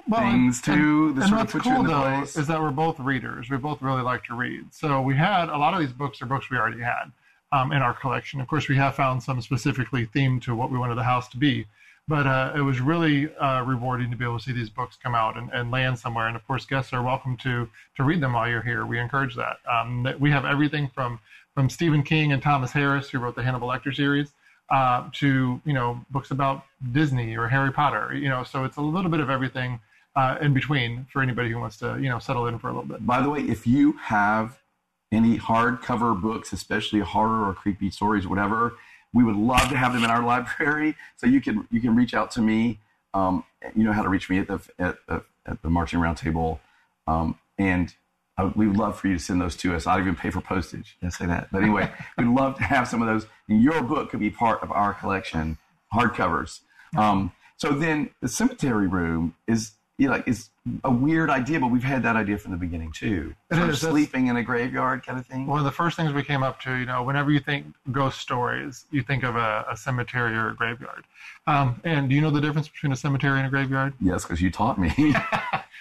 well, 0.08 0.22
things 0.22 0.62
and, 0.68 0.78
too. 0.78 1.08
And, 1.16 1.24
and 1.24 1.32
what's 1.36 1.54
cool 1.54 1.84
though 1.84 2.02
place. 2.02 2.38
is 2.38 2.48
that 2.48 2.62
we're 2.62 2.72
both 2.72 3.00
readers. 3.00 3.50
We 3.50 3.58
both 3.58 3.82
really 3.82 4.02
like 4.02 4.24
to 4.26 4.36
read. 4.36 4.74
So 4.74 5.02
we 5.02 5.16
had 5.16 5.50
a 5.50 5.58
lot 5.58 5.74
of 5.74 5.80
these 5.80 5.94
books 5.94 6.22
are 6.22 6.26
books 6.26 6.50
we 6.52 6.58
already 6.58 6.82
had 6.82 7.12
um, 7.54 7.72
in 7.72 7.82
our 7.84 7.94
collection. 7.94 8.42
Of 8.42 8.48
course, 8.48 8.68
we 8.68 8.76
have 8.78 8.96
found 8.96 9.22
some 9.22 9.40
specifically 9.42 10.08
themed 10.08 10.42
to 10.44 10.56
what 10.56 10.72
we 10.72 10.78
wanted 10.80 10.96
the 10.96 11.04
house 11.04 11.30
to 11.30 11.38
be, 11.38 11.68
but 12.08 12.26
uh, 12.26 12.52
it 12.56 12.62
was 12.62 12.82
really 12.82 13.34
uh, 13.36 13.62
rewarding 13.62 14.10
to 14.10 14.18
be 14.18 14.26
able 14.26 14.40
to 14.40 14.44
see 14.44 14.52
these 14.52 14.72
books 14.72 14.98
come 15.02 15.14
out 15.14 15.38
and, 15.38 15.52
and, 15.54 15.70
land 15.70 15.98
somewhere. 16.00 16.28
And 16.28 16.36
of 16.36 16.46
course, 16.48 16.66
guests 16.66 16.92
are 16.94 17.04
welcome 17.04 17.38
to 17.38 17.70
to 17.96 18.04
read 18.04 18.22
them 18.22 18.34
while 18.34 18.50
you're 18.50 18.64
here. 18.64 18.86
We 18.88 19.00
encourage 19.00 19.36
that. 19.36 19.58
Um, 19.72 20.08
we 20.20 20.32
have 20.32 20.46
everything 20.46 20.90
from 20.96 21.20
from 21.54 21.70
Stephen 21.70 22.02
King 22.02 22.34
and 22.34 22.42
Thomas 22.42 22.72
Harris, 22.72 23.12
who 23.12 23.20
wrote 23.20 23.36
the 23.36 23.44
Hannibal 23.44 23.68
Lecter 23.68 23.96
series, 23.96 24.32
uh, 24.72 25.08
to 25.14 25.62
you 25.64 25.74
know 25.74 26.04
books 26.10 26.32
about 26.32 26.64
Disney 26.92 27.38
or 27.38 27.48
Harry 27.48 27.72
Potter. 27.72 28.16
You 28.16 28.30
know, 28.30 28.44
so 28.44 28.64
it's 28.64 28.78
a 28.78 28.82
little 28.82 29.12
bit 29.12 29.20
of 29.20 29.30
everything. 29.30 29.80
Uh, 30.16 30.38
in 30.42 30.54
between 30.54 31.08
for 31.12 31.24
anybody 31.24 31.50
who 31.50 31.58
wants 31.58 31.76
to, 31.76 31.98
you 32.00 32.08
know, 32.08 32.20
settle 32.20 32.46
in 32.46 32.60
for 32.60 32.68
a 32.68 32.72
little 32.72 32.86
bit. 32.88 33.04
By 33.04 33.20
the 33.20 33.32
way, 33.32 33.40
if 33.40 33.66
you 33.66 33.94
have 33.94 34.60
any 35.14 35.38
hardcover 35.38 36.20
books, 36.20 36.52
especially 36.52 37.00
horror 37.00 37.48
or 37.48 37.54
creepy 37.54 37.90
stories, 37.90 38.26
or 38.26 38.30
whatever, 38.30 38.74
we 39.14 39.24
would 39.24 39.36
love 39.36 39.70
to 39.70 39.78
have 39.78 39.94
them 39.94 40.04
in 40.04 40.10
our 40.10 40.24
library. 40.26 40.96
So 41.16 41.28
you 41.28 41.40
can 41.40 41.68
you 41.72 41.80
can 41.80 41.96
reach 41.96 42.14
out 42.14 42.32
to 42.32 42.42
me. 42.42 42.80
Um, 43.14 43.44
you 43.76 43.84
know 43.84 43.94
how 43.94 44.02
to 44.02 44.10
reach 44.10 44.30
me 44.30 44.40
at 44.40 44.48
the 44.48 44.60
at, 44.80 44.98
at, 45.08 45.24
at 45.46 45.62
the 45.62 45.70
marching 45.70 46.00
roundtable, 46.00 46.60
um, 47.08 47.38
and 47.58 47.94
I, 48.38 48.46
we 48.46 48.68
would 48.68 48.78
love 48.78 49.00
for 49.00 49.08
you 49.08 49.18
to 49.18 49.24
send 49.24 49.40
those 49.40 49.56
to 49.58 49.76
us. 49.76 49.86
I'd 49.86 50.02
even 50.02 50.16
pay 50.16 50.32
for 50.32 50.42
postage. 50.42 50.98
I 51.04 51.10
say 51.10 51.28
that, 51.28 51.50
but 51.52 51.62
anyway, 51.62 51.92
we'd 52.18 52.28
love 52.28 52.58
to 52.58 52.64
have 52.64 52.88
some 52.88 53.02
of 53.02 53.08
those. 53.08 53.28
And 53.48 53.62
your 53.62 53.84
book 53.84 54.10
could 54.10 54.20
be 54.20 54.32
part 54.32 54.64
of 54.64 54.72
our 54.72 54.94
collection, 54.94 55.58
hardcovers. 55.94 56.62
Um, 56.98 57.32
so 57.58 57.70
then 57.70 58.10
the 58.22 58.28
cemetery 58.28 58.88
room 58.88 59.36
is 59.48 59.74
you 59.98 60.08
know, 60.08 60.14
like 60.14 60.28
it's 60.28 60.50
a 60.84 60.92
weird 60.92 61.30
idea, 61.30 61.60
but 61.60 61.68
we've 61.68 61.84
had 61.84 62.04
that 62.04 62.16
idea 62.16 62.38
from 62.38 62.52
the 62.52 62.58
beginning 62.58 62.92
too. 62.92 63.36
It 63.52 63.60
is, 63.60 63.82
sleeping 63.82 64.28
in 64.28 64.38
a 64.38 64.44
graveyard 64.44 65.06
kind 65.06 65.20
of 65.20 65.26
thing. 65.26 65.46
One 65.46 65.60
of 65.60 65.66
the 65.66 65.72
first 65.72 65.98
things 65.98 66.14
we 66.14 66.24
came 66.24 66.42
up 66.42 66.60
to, 66.62 66.74
you 66.74 66.86
know, 66.86 67.04
whenever 67.04 67.32
you 67.32 67.40
think 67.40 67.68
ghost 67.92 68.20
stories, 68.20 68.86
you 68.92 69.04
think 69.04 69.24
of 69.24 69.36
a, 69.36 69.66
a 69.70 69.78
cemetery 69.78 70.36
or 70.36 70.50
a 70.50 70.56
graveyard. 70.56 71.06
Um, 71.46 71.80
and 71.84 72.10
do 72.10 72.16
you 72.16 72.22
know 72.22 72.32
the 72.32 72.42
difference 72.42 72.68
between 72.68 72.92
a 72.92 72.96
cemetery 72.96 73.38
and 73.38 73.46
a 73.46 73.50
graveyard? 73.50 73.94
Yes, 74.00 74.24
because 74.24 74.42
you 74.42 74.50
taught 74.50 74.80
me. 74.80 74.92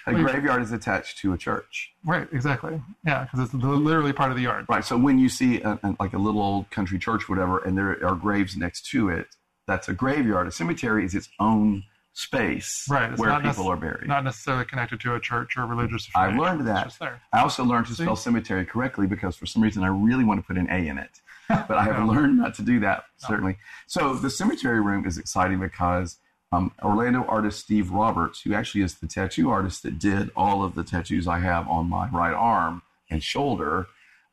a 0.05 0.13
graveyard 0.13 0.61
is 0.61 0.71
attached 0.71 1.17
to 1.19 1.33
a 1.33 1.37
church. 1.37 1.91
Right, 2.05 2.27
exactly. 2.31 2.81
Yeah, 3.05 3.23
because 3.23 3.39
it's 3.39 3.53
literally 3.53 4.13
part 4.13 4.29
of 4.29 4.37
the 4.37 4.43
yard. 4.43 4.65
Right. 4.69 4.85
So 4.85 4.97
when 4.97 5.17
you 5.17 5.29
see 5.29 5.61
a, 5.61 5.79
a, 5.81 5.95
like 5.99 6.13
a 6.13 6.19
little 6.19 6.41
old 6.41 6.69
country 6.69 6.99
church, 6.99 7.27
whatever, 7.27 7.59
and 7.59 7.77
there 7.77 8.05
are 8.05 8.15
graves 8.15 8.55
next 8.55 8.85
to 8.91 9.09
it, 9.09 9.27
that's 9.65 9.87
a 9.87 9.93
graveyard. 9.93 10.47
A 10.47 10.51
cemetery 10.51 11.05
is 11.05 11.15
its 11.15 11.29
own 11.39 11.83
space 12.13 12.85
right, 12.89 13.17
where 13.17 13.39
people 13.41 13.67
are 13.67 13.75
buried. 13.75 14.07
Not 14.07 14.23
necessarily 14.23 14.65
connected 14.65 14.99
to 15.01 15.15
a 15.15 15.19
church 15.19 15.57
or 15.57 15.65
religious 15.65 16.07
I 16.15 16.35
learned 16.35 16.67
that. 16.67 16.95
I 17.33 17.41
also 17.41 17.63
learned 17.63 17.87
to 17.87 17.95
See? 17.95 18.03
spell 18.03 18.15
cemetery 18.15 18.65
correctly 18.65 19.07
because 19.07 19.35
for 19.35 19.47
some 19.47 19.63
reason 19.63 19.83
I 19.83 19.87
really 19.87 20.23
want 20.23 20.39
to 20.39 20.45
put 20.45 20.57
an 20.57 20.67
A 20.69 20.87
in 20.87 20.97
it. 20.97 21.21
But 21.49 21.71
I 21.71 21.83
have 21.83 21.99
no. 21.99 22.05
learned 22.05 22.37
not 22.37 22.53
to 22.55 22.61
do 22.61 22.79
that, 22.79 23.03
certainly. 23.17 23.51
No. 23.51 23.57
So 23.87 24.13
the 24.15 24.29
cemetery 24.29 24.79
room 24.79 25.05
is 25.05 25.17
exciting 25.17 25.59
because 25.59 26.17
um, 26.53 26.71
Orlando 26.81 27.25
artist 27.25 27.59
Steve 27.59 27.91
Roberts, 27.91 28.41
who 28.41 28.53
actually 28.53 28.81
is 28.81 28.95
the 28.95 29.07
tattoo 29.07 29.49
artist 29.49 29.83
that 29.83 29.99
did 29.99 30.31
all 30.35 30.63
of 30.63 30.73
the 30.73 30.83
tattoos 30.83 31.27
I 31.27 31.39
have 31.39 31.67
on 31.67 31.89
my 31.89 32.07
right 32.09 32.33
arm 32.33 32.81
and 33.09 33.21
shoulder, 33.21 33.87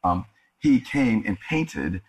um, 0.04 0.26
he 0.58 0.80
came 0.80 1.24
and 1.26 1.38
painted 1.40 2.00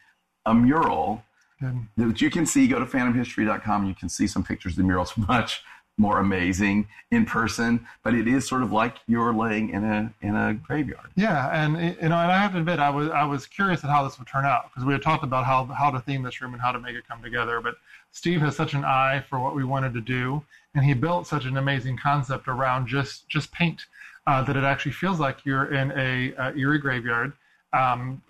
a 0.46 0.54
mural 0.54 1.24
Good. 1.62 1.88
that 1.98 2.22
you 2.22 2.30
can 2.30 2.46
see. 2.46 2.68
Go 2.68 2.80
to 2.80 2.86
phantomhistory.com. 2.86 3.88
You 3.88 3.94
can 3.94 4.10
see 4.10 4.28
some 4.28 4.44
pictures. 4.44 4.76
The 4.76 4.84
mural's 4.84 5.16
much 5.18 5.64
more 5.98 6.20
amazing 6.20 6.88
in 7.12 7.26
person, 7.26 7.86
but 8.04 8.16
it 8.16 8.28
is 8.28 8.48
sort 8.48 8.64
of 8.64 8.72
like 8.72 8.96
you're 9.08 9.34
laying 9.34 9.70
in 9.70 9.84
a 9.84 10.12
in 10.22 10.36
a 10.36 10.54
graveyard. 10.56 11.10
Yeah, 11.16 11.50
and 11.54 11.74
you 11.76 12.10
know, 12.10 12.18
and 12.18 12.32
I 12.32 12.42
have 12.42 12.54
to 12.54 12.60
admit, 12.60 12.80
I 12.80 12.90
was 12.90 13.10
I 13.10 13.24
was 13.24 13.46
curious 13.46 13.84
at 13.84 13.90
how 13.90 14.04
this 14.04 14.18
would 14.18 14.28
turn 14.28 14.46
out 14.46 14.70
because 14.70 14.86
we 14.86 14.94
had 14.94 15.02
talked 15.02 15.24
about 15.24 15.46
how 15.46 15.66
how 15.66 15.92
to 15.92 16.00
theme 16.00 16.24
this 16.24 16.42
room 16.42 16.54
and 16.54 16.62
how 16.62 16.72
to 16.72 16.80
make 16.80 16.96
it 16.96 17.08
come 17.08 17.22
together. 17.22 17.62
But 17.62 17.76
Steve 18.12 18.42
has 18.42 18.56
such 18.56 18.74
an 18.74 18.84
eye 18.84 19.24
for 19.30 19.40
what 19.40 19.56
we 19.56 19.64
wanted 19.64 19.94
to 19.94 20.02
do, 20.02 20.44
and 20.74 20.84
he 20.84 20.94
built 20.94 21.28
such 21.28 21.46
an 21.46 21.58
amazing 21.58 21.98
concept 21.98 22.48
around 22.48 22.88
just 22.88 23.30
just 23.30 23.52
paint 23.52 23.86
uh, 24.28 24.42
that 24.44 24.56
it 24.56 24.64
actually 24.64 24.94
feels 24.94 25.20
like 25.20 25.46
you're 25.46 25.74
in 25.74 25.92
a, 25.92 26.34
a 26.38 26.56
eerie 26.56 26.80
graveyard, 26.80 27.34
um, 27.74 28.22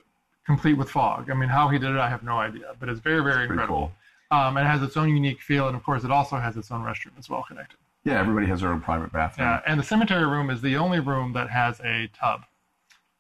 complete 0.46 0.74
with 0.74 0.90
fog. 0.90 1.30
I 1.30 1.34
mean, 1.34 1.50
how 1.50 1.68
he 1.70 1.78
did 1.80 1.92
it, 1.92 1.98
I 1.98 2.10
have 2.10 2.24
no 2.24 2.38
idea, 2.38 2.74
but 2.80 2.90
it's 2.90 3.00
very 3.00 3.22
very 3.24 3.48
Pretty 3.48 3.54
incredible. 3.54 3.92
cool. 4.32 4.38
Um, 4.40 4.56
and 4.58 4.66
it 4.66 4.70
has 4.70 4.82
its 4.82 4.96
own 4.96 5.10
unique 5.10 5.42
feel, 5.42 5.68
and 5.68 5.76
of 5.76 5.84
course, 5.84 6.04
it 6.04 6.12
also 6.12 6.38
has 6.38 6.56
its 6.56 6.72
own 6.72 6.82
restroom. 6.84 7.12
as 7.20 7.30
well 7.30 7.44
connected. 7.48 7.78
Yeah, 8.04 8.20
everybody 8.20 8.48
has 8.48 8.62
their 8.62 8.72
own 8.72 8.80
private 8.82 9.12
bathroom. 9.12 9.48
Yeah, 9.48 9.62
and 9.68 9.80
the 9.80 9.84
cemetery 9.84 10.26
room 10.26 10.50
is 10.50 10.62
the 10.62 10.76
only 10.78 11.00
room 11.00 11.34
that 11.34 11.50
has 11.50 11.80
a 11.82 12.10
tub. 12.20 12.42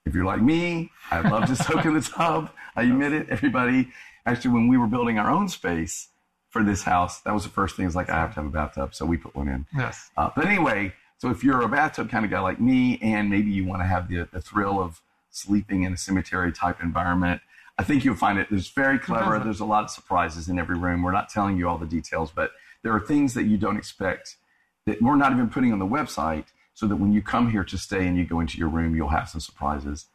If 0.05 0.15
you're 0.15 0.25
like 0.25 0.41
me, 0.41 0.89
I 1.11 1.19
love 1.21 1.45
to 1.47 1.55
soak 1.55 1.85
in 1.85 1.93
the 1.93 2.01
tub. 2.01 2.49
I 2.75 2.83
admit 2.83 3.13
it. 3.13 3.29
Everybody, 3.29 3.89
actually, 4.25 4.51
when 4.51 4.67
we 4.67 4.77
were 4.77 4.87
building 4.87 5.19
our 5.19 5.29
own 5.29 5.47
space 5.49 6.07
for 6.49 6.63
this 6.63 6.81
house, 6.83 7.19
that 7.21 7.33
was 7.33 7.43
the 7.43 7.49
first 7.49 7.75
thing. 7.75 7.85
Is 7.85 7.95
like 7.95 8.09
I 8.09 8.15
have 8.15 8.29
to 8.31 8.35
have 8.37 8.45
a 8.45 8.49
bathtub, 8.49 8.95
so 8.95 9.05
we 9.05 9.17
put 9.17 9.35
one 9.35 9.47
in. 9.49 9.67
Yes. 9.77 10.09
Uh, 10.17 10.29
but 10.35 10.45
anyway, 10.47 10.93
so 11.19 11.29
if 11.29 11.43
you're 11.43 11.61
a 11.61 11.67
bathtub 11.69 12.09
kind 12.09 12.25
of 12.25 12.31
guy 12.31 12.39
like 12.39 12.59
me, 12.59 12.97
and 13.03 13.29
maybe 13.29 13.51
you 13.51 13.65
want 13.65 13.81
to 13.81 13.85
have 13.85 14.07
the, 14.07 14.27
the 14.33 14.41
thrill 14.41 14.79
of 14.81 15.01
sleeping 15.31 15.83
in 15.83 15.93
a 15.93 15.97
cemetery 15.97 16.51
type 16.51 16.81
environment, 16.81 17.41
I 17.77 17.83
think 17.83 18.05
you'll 18.05 18.15
find 18.15 18.37
it. 18.37 18.47
There's 18.49 18.69
very 18.69 18.99
clever. 18.99 19.39
There's 19.39 19.59
a 19.59 19.65
lot 19.65 19.83
of 19.83 19.89
surprises 19.89 20.47
in 20.47 20.59
every 20.59 20.77
room. 20.77 21.01
We're 21.01 21.11
not 21.11 21.29
telling 21.29 21.57
you 21.57 21.67
all 21.67 21.77
the 21.77 21.87
details, 21.87 22.31
but 22.31 22.51
there 22.83 22.93
are 22.93 22.99
things 22.99 23.33
that 23.33 23.43
you 23.43 23.57
don't 23.57 23.77
expect 23.77 24.37
that 24.85 25.01
we're 25.01 25.15
not 25.15 25.31
even 25.31 25.49
putting 25.49 25.71
on 25.71 25.79
the 25.79 25.85
website 25.85 26.45
so 26.73 26.87
that 26.87 26.97
when 26.97 27.11
you 27.11 27.21
come 27.21 27.51
here 27.51 27.63
to 27.63 27.77
stay 27.77 28.05
and 28.07 28.17
you 28.17 28.25
go 28.25 28.39
into 28.39 28.57
your 28.57 28.69
room, 28.69 28.95
you'll 28.95 29.09
have 29.09 29.29
some 29.29 29.41
surprises. 29.41 30.07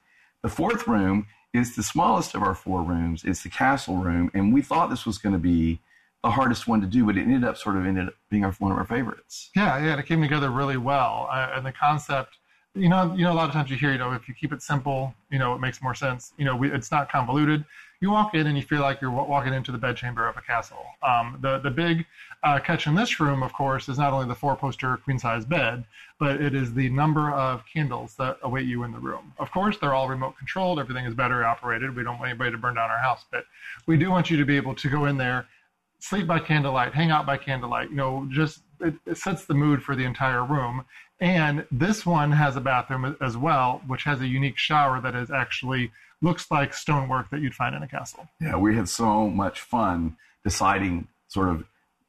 The 0.42 0.49
fourth 0.49 0.87
room 0.87 1.26
is 1.52 1.76
the 1.76 1.82
smallest 1.82 2.35
of 2.35 2.42
our 2.42 2.54
four 2.54 2.82
rooms. 2.82 3.25
It's 3.25 3.42
the 3.42 3.49
castle 3.49 3.96
room. 3.96 4.30
And 4.35 4.52
we 4.52 4.62
thought 4.62 4.90
this 4.90 5.06
was 5.06 5.18
going 5.18 5.32
to 5.32 5.38
be 5.38 5.80
the 6.23 6.30
hardest 6.30 6.66
one 6.66 6.80
to 6.80 6.87
do, 6.87 7.04
but 7.04 7.16
it 7.16 7.23
ended 7.23 7.44
up 7.44 7.56
sort 7.56 7.76
of 7.76 7.87
ended 7.87 8.08
up 8.08 8.14
being 8.30 8.44
our, 8.44 8.52
one 8.52 8.73
of 8.73 8.78
our 8.78 8.85
favorites. 8.85 9.50
Yeah, 9.54 9.78
yeah, 9.78 9.92
and 9.92 10.00
it 10.00 10.06
came 10.06 10.20
together 10.20 10.50
really 10.50 10.76
well. 10.76 11.28
Uh, 11.30 11.50
and 11.54 11.64
the 11.64 11.73
concept, 11.73 12.38
you 12.76 12.88
know, 12.88 13.14
you 13.16 13.25
know, 13.25 13.33
a 13.33 13.35
lot 13.35 13.49
of 13.49 13.52
times 13.52 13.71
you 13.71 13.76
hear, 13.76 13.92
you 13.92 13.99
know, 13.99 14.12
if 14.12 14.28
you 14.28 14.35
keep 14.35 14.52
it 14.52 14.62
simple, 14.62 15.14
you 15.30 15.38
know, 15.38 15.54
it 15.54 15.61
makes 15.61 15.83
more 15.83 15.95
sense. 15.95 16.33
You 16.37 16.45
know, 16.45 16.54
we, 16.54 16.71
it's 16.71 16.90
not 16.90 17.11
convoluted. 17.11 17.64
You 18.00 18.11
walk 18.11 18.35
in 18.35 18.47
and 18.47 18.56
you 18.56 18.62
feel 18.62 18.83
like 18.83 19.00
you're 19.00 19.11
walking 19.11 19.54
into 19.54 19.73
the 19.73 19.78
bedchamber 19.78 20.28
of 20.28 20.37
a 20.37 20.42
castle. 20.42 20.85
Um, 21.02 21.38
the 21.40 21.59
the 21.59 21.71
big 21.71 22.04
uh, 22.42 22.59
catch 22.59 22.87
in 22.87 22.95
this 22.95 23.18
room, 23.18 23.42
of 23.42 23.54
course, 23.54 23.88
is 23.88 23.97
not 23.97 24.12
only 24.12 24.28
the 24.28 24.35
four 24.35 24.54
poster 24.54 24.99
queen 24.99 25.18
size 25.18 25.47
bed, 25.47 25.85
but 26.21 26.40
it 26.42 26.54
is 26.54 26.75
the 26.75 26.90
number 26.90 27.30
of 27.30 27.64
candles 27.73 28.14
that 28.16 28.37
await 28.42 28.66
you 28.66 28.83
in 28.85 28.92
the 28.92 28.99
room. 28.99 29.33
Of 29.38 29.50
course, 29.50 29.78
they're 29.78 29.95
all 29.95 30.09
remote 30.09 30.37
controlled. 30.37 30.78
Everything 30.78 31.06
is 31.06 31.14
battery 31.14 31.45
operated. 31.45 31.97
We 31.97 32.04
don't 32.04 32.18
want 32.18 32.28
anybody 32.28 32.50
to 32.50 32.59
burn 32.59 32.75
down 32.75 32.90
our 32.90 32.99
house, 32.99 33.25
but 33.33 33.47
we 33.87 33.97
do 33.97 34.11
want 34.11 34.30
you 34.30 34.37
to 34.37 34.45
be 34.45 34.56
able 34.56 34.75
to 34.75 34.88
go 34.90 35.06
in 35.06 35.16
there 35.16 35.47
sleep 35.99 36.26
by 36.26 36.38
candlelight, 36.38 36.95
hang 36.95 37.11
out 37.11 37.26
by 37.26 37.37
candlelight. 37.37 37.90
You 37.90 37.97
know, 37.97 38.28
just 38.30 38.62
it, 38.80 38.95
it 39.06 39.16
sets 39.16 39.45
the 39.45 39.54
mood 39.54 39.83
for 39.83 39.97
the 39.97 40.04
entire 40.04 40.45
room. 40.45 40.85
And 41.18 41.64
this 41.70 42.04
one 42.04 42.32
has 42.32 42.56
a 42.56 42.61
bathroom 42.61 43.16
as 43.20 43.37
well, 43.37 43.82
which 43.87 44.04
has 44.04 44.20
a 44.20 44.26
unique 44.26 44.58
shower 44.58 45.00
that 45.00 45.14
is 45.14 45.30
actually 45.30 45.90
looks 46.21 46.50
like 46.50 46.75
stonework 46.75 47.30
that 47.30 47.40
you'd 47.40 47.54
find 47.54 47.75
in 47.75 47.82
a 47.82 47.88
castle. 47.88 48.28
Yeah, 48.40 48.56
we 48.56 48.76
had 48.76 48.88
so 48.88 49.28
much 49.28 49.60
fun 49.60 50.17
deciding, 50.45 51.08
sort 51.28 51.49
of 51.49 51.64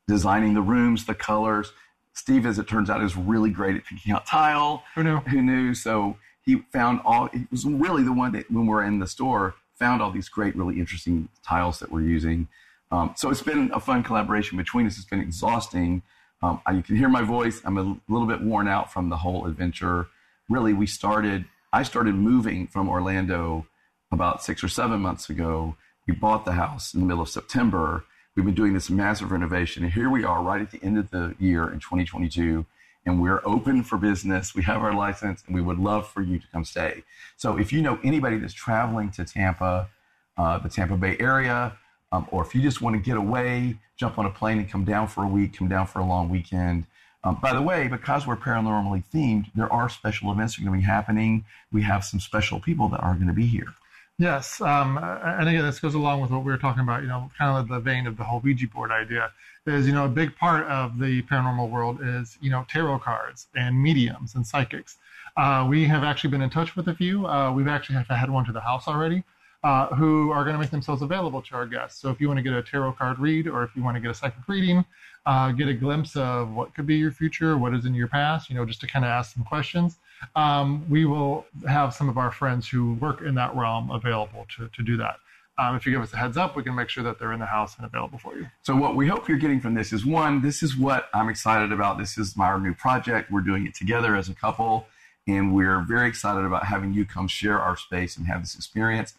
designing 0.08 0.54
the 0.54 0.62
rooms, 0.62 1.06
the 1.06 1.16
colors. 1.16 1.72
Steve, 2.14 2.46
as 2.46 2.60
it 2.60 2.68
turns 2.68 2.90
out, 2.90 3.02
is 3.04 3.16
really 3.16 3.50
great 3.50 3.76
at 3.76 3.86
picking 3.86 4.12
out 4.12 4.26
tile. 4.26 4.84
Who 4.96 5.04
knew? 5.04 5.18
Who 5.20 5.42
knew? 5.42 5.74
So 5.74 6.18
he 6.44 6.58
found 6.74 7.02
all. 7.06 7.28
He 7.28 7.46
was 7.52 7.66
really 7.66 8.04
the 8.04 8.14
one 8.14 8.32
that, 8.34 8.50
when 8.52 8.66
we 8.66 8.70
were 8.70 8.84
in 8.84 9.00
the 9.00 9.08
store, 9.08 9.56
found 9.76 10.02
all 10.02 10.12
these 10.12 10.28
great, 10.30 10.56
really 10.56 10.80
interesting 10.80 11.30
tiles 11.44 11.80
that 11.80 11.92
we're 11.92 12.02
using. 12.02 12.48
Um, 12.92 13.14
so 13.16 13.30
it's 13.30 13.42
been 13.42 13.70
a 13.74 13.80
fun 13.80 14.04
collaboration 14.04 14.58
between 14.58 14.88
us. 14.88 14.98
It's 14.98 15.06
been 15.06 15.22
exhausting. 15.22 16.02
Um, 16.42 16.62
you 16.74 16.84
can 16.84 16.96
hear 16.96 17.10
my 17.10 17.24
voice. 17.24 17.62
I'm 17.66 17.78
a 17.78 17.98
little 18.08 18.28
bit 18.28 18.42
worn 18.42 18.68
out 18.68 18.92
from 18.92 19.10
the 19.10 19.18
whole 19.18 19.48
adventure. 19.48 20.08
Really, 20.50 20.74
we 20.74 20.86
started. 20.86 21.46
I 21.74 21.84
started 21.84 22.16
moving 22.16 22.68
from 22.68 22.88
Orlando 22.90 23.68
about 24.12 24.44
six 24.44 24.64
or 24.64 24.70
seven 24.70 25.00
months 25.02 25.30
ago. 25.30 25.76
We 26.08 26.14
bought 26.14 26.46
the 26.46 26.54
house 26.54 26.94
in 26.94 27.02
the 27.02 27.06
middle 27.06 27.24
of 27.24 27.30
September. 27.30 28.06
We've 28.36 28.46
been 28.46 28.56
doing 28.56 28.74
this 28.74 28.90
massive 28.90 29.32
renovation, 29.32 29.84
and 29.84 29.92
here 29.92 30.10
we 30.10 30.24
are, 30.24 30.42
right 30.44 30.62
at 30.62 30.72
the 30.72 30.82
end 30.84 30.98
of 30.98 31.10
the 31.10 31.36
year 31.40 31.64
in 31.64 31.80
2022, 31.80 32.66
and 33.06 33.20
we're 33.20 33.42
open 33.44 33.84
for 33.84 33.98
business. 33.98 34.54
We 34.54 34.62
have 34.64 34.84
our 34.84 34.94
license, 34.94 35.44
and 35.48 35.56
we 35.56 35.62
would 35.62 35.80
love 35.80 36.08
for 36.08 36.22
you 36.22 36.38
to 36.38 36.46
come 36.54 36.64
stay. 36.64 37.04
So, 37.36 37.58
if 37.58 37.74
you 37.74 37.82
know 37.82 38.00
anybody 38.04 38.38
that's 38.38 38.54
traveling 38.54 39.10
to 39.12 39.26
Tampa, 39.26 39.90
uh, 40.38 40.60
the 40.60 40.70
Tampa 40.70 40.98
Bay 40.98 41.18
area, 41.20 41.78
um, 42.12 42.28
or 42.32 42.46
if 42.46 42.56
you 42.56 42.62
just 42.62 42.82
want 42.82 42.96
to 42.96 43.02
get 43.02 43.18
away, 43.18 43.78
jump 43.98 44.18
on 44.18 44.26
a 44.26 44.30
plane 44.30 44.60
and 44.60 44.70
come 44.70 44.86
down 44.86 45.08
for 45.08 45.24
a 45.24 45.28
week, 45.28 45.58
come 45.58 45.68
down 45.68 45.88
for 45.88 46.00
a 46.00 46.06
long 46.06 46.30
weekend. 46.30 46.86
Um, 47.24 47.38
by 47.42 47.54
the 47.54 47.62
way, 47.62 47.88
because 47.88 48.26
we're 48.26 48.38
paranormally 48.38 49.04
themed, 49.14 49.48
there 49.56 49.72
are 49.74 49.90
special 49.90 50.32
events 50.32 50.56
that 50.56 50.62
are 50.62 50.66
going 50.66 50.80
to 50.80 50.82
be 50.82 50.90
happening. 50.90 51.46
We 51.72 51.82
have 51.84 52.06
some 52.06 52.20
special 52.20 52.60
people 52.60 52.88
that 52.90 53.02
are 53.02 53.16
going 53.16 53.28
to 53.28 53.34
be 53.34 53.48
here. 53.48 53.74
Yes, 54.20 54.62
um, 54.62 54.98
and 54.98 55.48
again, 55.48 55.64
this 55.64 55.80
goes 55.80 55.94
along 55.94 56.22
with 56.22 56.32
what 56.32 56.44
we 56.44 56.52
were 56.52 56.58
talking 56.58 56.82
about. 56.82 57.04
You 57.04 57.08
know, 57.08 57.30
kind 57.38 57.56
of 57.56 57.68
the 57.68 57.80
vein 57.80 58.08
of 58.08 58.18
the 58.18 58.24
whole 58.24 58.40
Ouija 58.40 58.68
board 58.68 58.90
idea. 58.90 59.32
Is 59.68 59.86
you 59.86 59.94
know 59.94 60.06
a 60.06 60.10
big 60.10 60.36
part 60.36 60.66
of 60.68 60.98
the 60.98 61.22
paranormal 61.24 61.70
world 61.70 62.00
is 62.02 62.38
you 62.42 62.50
know 62.50 62.66
tarot 62.68 63.00
cards 63.00 63.48
and 63.56 63.80
mediums 63.80 64.34
and 64.34 64.48
psychics. 64.48 64.98
Uh, 65.36 65.68
we 65.70 65.86
have 65.86 66.04
actually 66.04 66.32
been 66.32 66.42
in 66.42 66.50
touch 66.50 66.76
with 66.76 66.88
a 66.88 66.96
few. 66.96 67.28
Uh, 67.28 67.52
we've 67.52 67.68
actually 67.68 67.96
have 67.96 68.08
had 68.08 68.32
one 68.32 68.44
to 68.46 68.52
the 68.52 68.62
house 68.62 68.88
already, 68.88 69.24
uh, 69.68 69.88
who 69.96 70.32
are 70.32 70.44
going 70.44 70.56
to 70.56 70.60
make 70.60 70.70
themselves 70.78 71.02
available 71.02 71.42
to 71.42 71.56
our 71.56 71.66
guests. 71.66 72.00
So 72.02 72.10
if 72.10 72.22
you 72.22 72.28
want 72.28 72.38
to 72.38 72.44
get 72.44 72.54
a 72.54 72.64
tarot 72.64 72.94
card 72.94 73.20
read, 73.20 73.48
or 73.48 73.64
if 73.64 73.76
you 73.76 73.84
want 73.84 73.96
to 73.96 74.02
get 74.02 74.12
a 74.12 74.14
psychic 74.14 74.48
reading, 74.48 74.86
uh, 75.26 75.52
get 75.52 75.68
a 75.68 75.74
glimpse 75.74 76.16
of 76.16 76.52
what 76.52 76.74
could 76.74 76.88
be 76.88 76.96
your 76.96 77.12
future, 77.12 77.58
what 77.58 77.74
is 77.74 77.86
in 77.86 77.94
your 77.94 78.08
past, 78.08 78.50
you 78.50 78.56
know, 78.56 78.66
just 78.66 78.82
to 78.82 78.88
kind 78.88 79.04
of 79.04 79.10
ask 79.10 79.34
some 79.36 79.44
questions 79.44 79.98
um, 80.36 80.86
we 80.90 81.06
will 81.06 81.46
have 81.68 81.94
some 81.94 82.10
of 82.10 82.18
our 82.18 82.32
friends 82.32 82.68
who 82.68 82.94
work 82.96 83.22
in 83.22 83.36
that 83.36 83.56
realm 83.56 83.92
available 83.92 84.46
to, 84.56 84.70
to 84.70 84.84
do 84.84 84.98
that. 84.98 85.18
Um, 85.60 85.76
if 85.76 85.86
you 85.86 85.92
give 85.92 86.02
us 86.02 86.14
a 86.14 86.18
heads 86.18 86.38
up, 86.38 86.56
we 86.56 86.64
can 86.64 86.76
make 86.76 86.88
sure 86.88 87.04
that 87.04 87.18
they're 87.18 87.34
in 87.34 87.40
the 87.40 87.46
house 87.48 87.78
and 87.78 87.86
available 87.86 88.20
for 88.20 88.36
you. 88.38 88.46
So 88.62 88.76
what 88.76 88.96
we 88.96 89.08
hope 89.08 89.28
you're 89.28 89.40
getting 89.40 89.60
from 89.60 89.74
this 89.74 89.92
is 89.92 90.06
one, 90.06 90.42
this 90.42 90.62
is 90.62 90.78
what 90.78 91.10
I'm 91.16 91.30
excited 91.30 91.72
about. 91.72 91.98
This 91.98 92.18
is 92.18 92.38
my 92.38 92.56
new 92.60 92.76
project. 92.76 93.32
We're 93.32 93.42
doing 93.42 93.66
it 93.66 93.74
together 93.74 94.16
as 94.16 94.30
a 94.30 94.36
couple, 94.36 94.86
and 95.28 95.56
we're 95.56 95.82
very 95.82 96.08
excited 96.08 96.46
about 96.46 96.66
having 96.66 96.94
you 96.94 97.06
come 97.06 97.28
share 97.28 97.60
our 97.60 97.76
space 97.76 98.18
and 98.18 98.28
have 98.28 98.42
this 98.42 98.56
experience. 98.56 99.16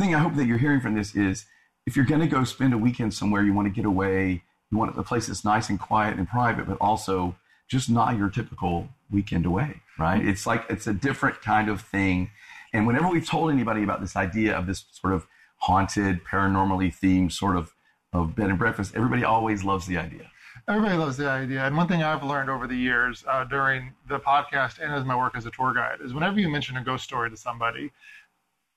Thing 0.00 0.14
I 0.14 0.18
hope 0.18 0.34
that 0.36 0.46
you're 0.46 0.56
hearing 0.56 0.80
from 0.80 0.94
this 0.94 1.14
is 1.14 1.44
if 1.84 1.94
you're 1.94 2.06
going 2.06 2.22
to 2.22 2.26
go 2.26 2.42
spend 2.42 2.72
a 2.72 2.78
weekend 2.78 3.12
somewhere, 3.12 3.42
you 3.42 3.52
want 3.52 3.66
to 3.66 3.70
get 3.70 3.84
away, 3.84 4.42
you 4.70 4.78
want 4.78 4.98
a 4.98 5.02
place 5.02 5.26
that's 5.26 5.44
nice 5.44 5.68
and 5.68 5.78
quiet 5.78 6.16
and 6.16 6.26
private, 6.26 6.66
but 6.66 6.78
also 6.80 7.36
just 7.68 7.90
not 7.90 8.16
your 8.16 8.30
typical 8.30 8.88
weekend 9.10 9.44
away, 9.44 9.82
right? 9.98 10.26
It's 10.26 10.46
like 10.46 10.64
it's 10.70 10.86
a 10.86 10.94
different 10.94 11.42
kind 11.42 11.68
of 11.68 11.82
thing. 11.82 12.30
And 12.72 12.86
whenever 12.86 13.10
we've 13.10 13.28
told 13.28 13.50
anybody 13.50 13.82
about 13.82 14.00
this 14.00 14.16
idea 14.16 14.56
of 14.56 14.66
this 14.66 14.86
sort 14.90 15.12
of 15.12 15.26
haunted, 15.58 16.24
paranormally 16.24 16.96
themed 16.98 17.32
sort 17.32 17.56
of 17.56 17.74
of 18.14 18.34
bed 18.34 18.48
and 18.48 18.58
breakfast, 18.58 18.94
everybody 18.96 19.22
always 19.22 19.64
loves 19.64 19.86
the 19.86 19.98
idea. 19.98 20.30
Everybody 20.66 20.96
loves 20.96 21.18
the 21.18 21.28
idea. 21.28 21.66
And 21.66 21.76
one 21.76 21.88
thing 21.88 22.02
I've 22.02 22.22
learned 22.22 22.48
over 22.48 22.66
the 22.66 22.76
years 22.76 23.22
uh, 23.28 23.44
during 23.44 23.92
the 24.08 24.18
podcast 24.18 24.78
and 24.78 24.92
as 24.94 25.04
my 25.04 25.16
work 25.16 25.36
as 25.36 25.44
a 25.44 25.50
tour 25.50 25.74
guide 25.74 25.98
is 26.02 26.14
whenever 26.14 26.40
you 26.40 26.48
mention 26.48 26.76
a 26.76 26.84
ghost 26.84 27.04
story 27.04 27.28
to 27.28 27.36
somebody, 27.36 27.92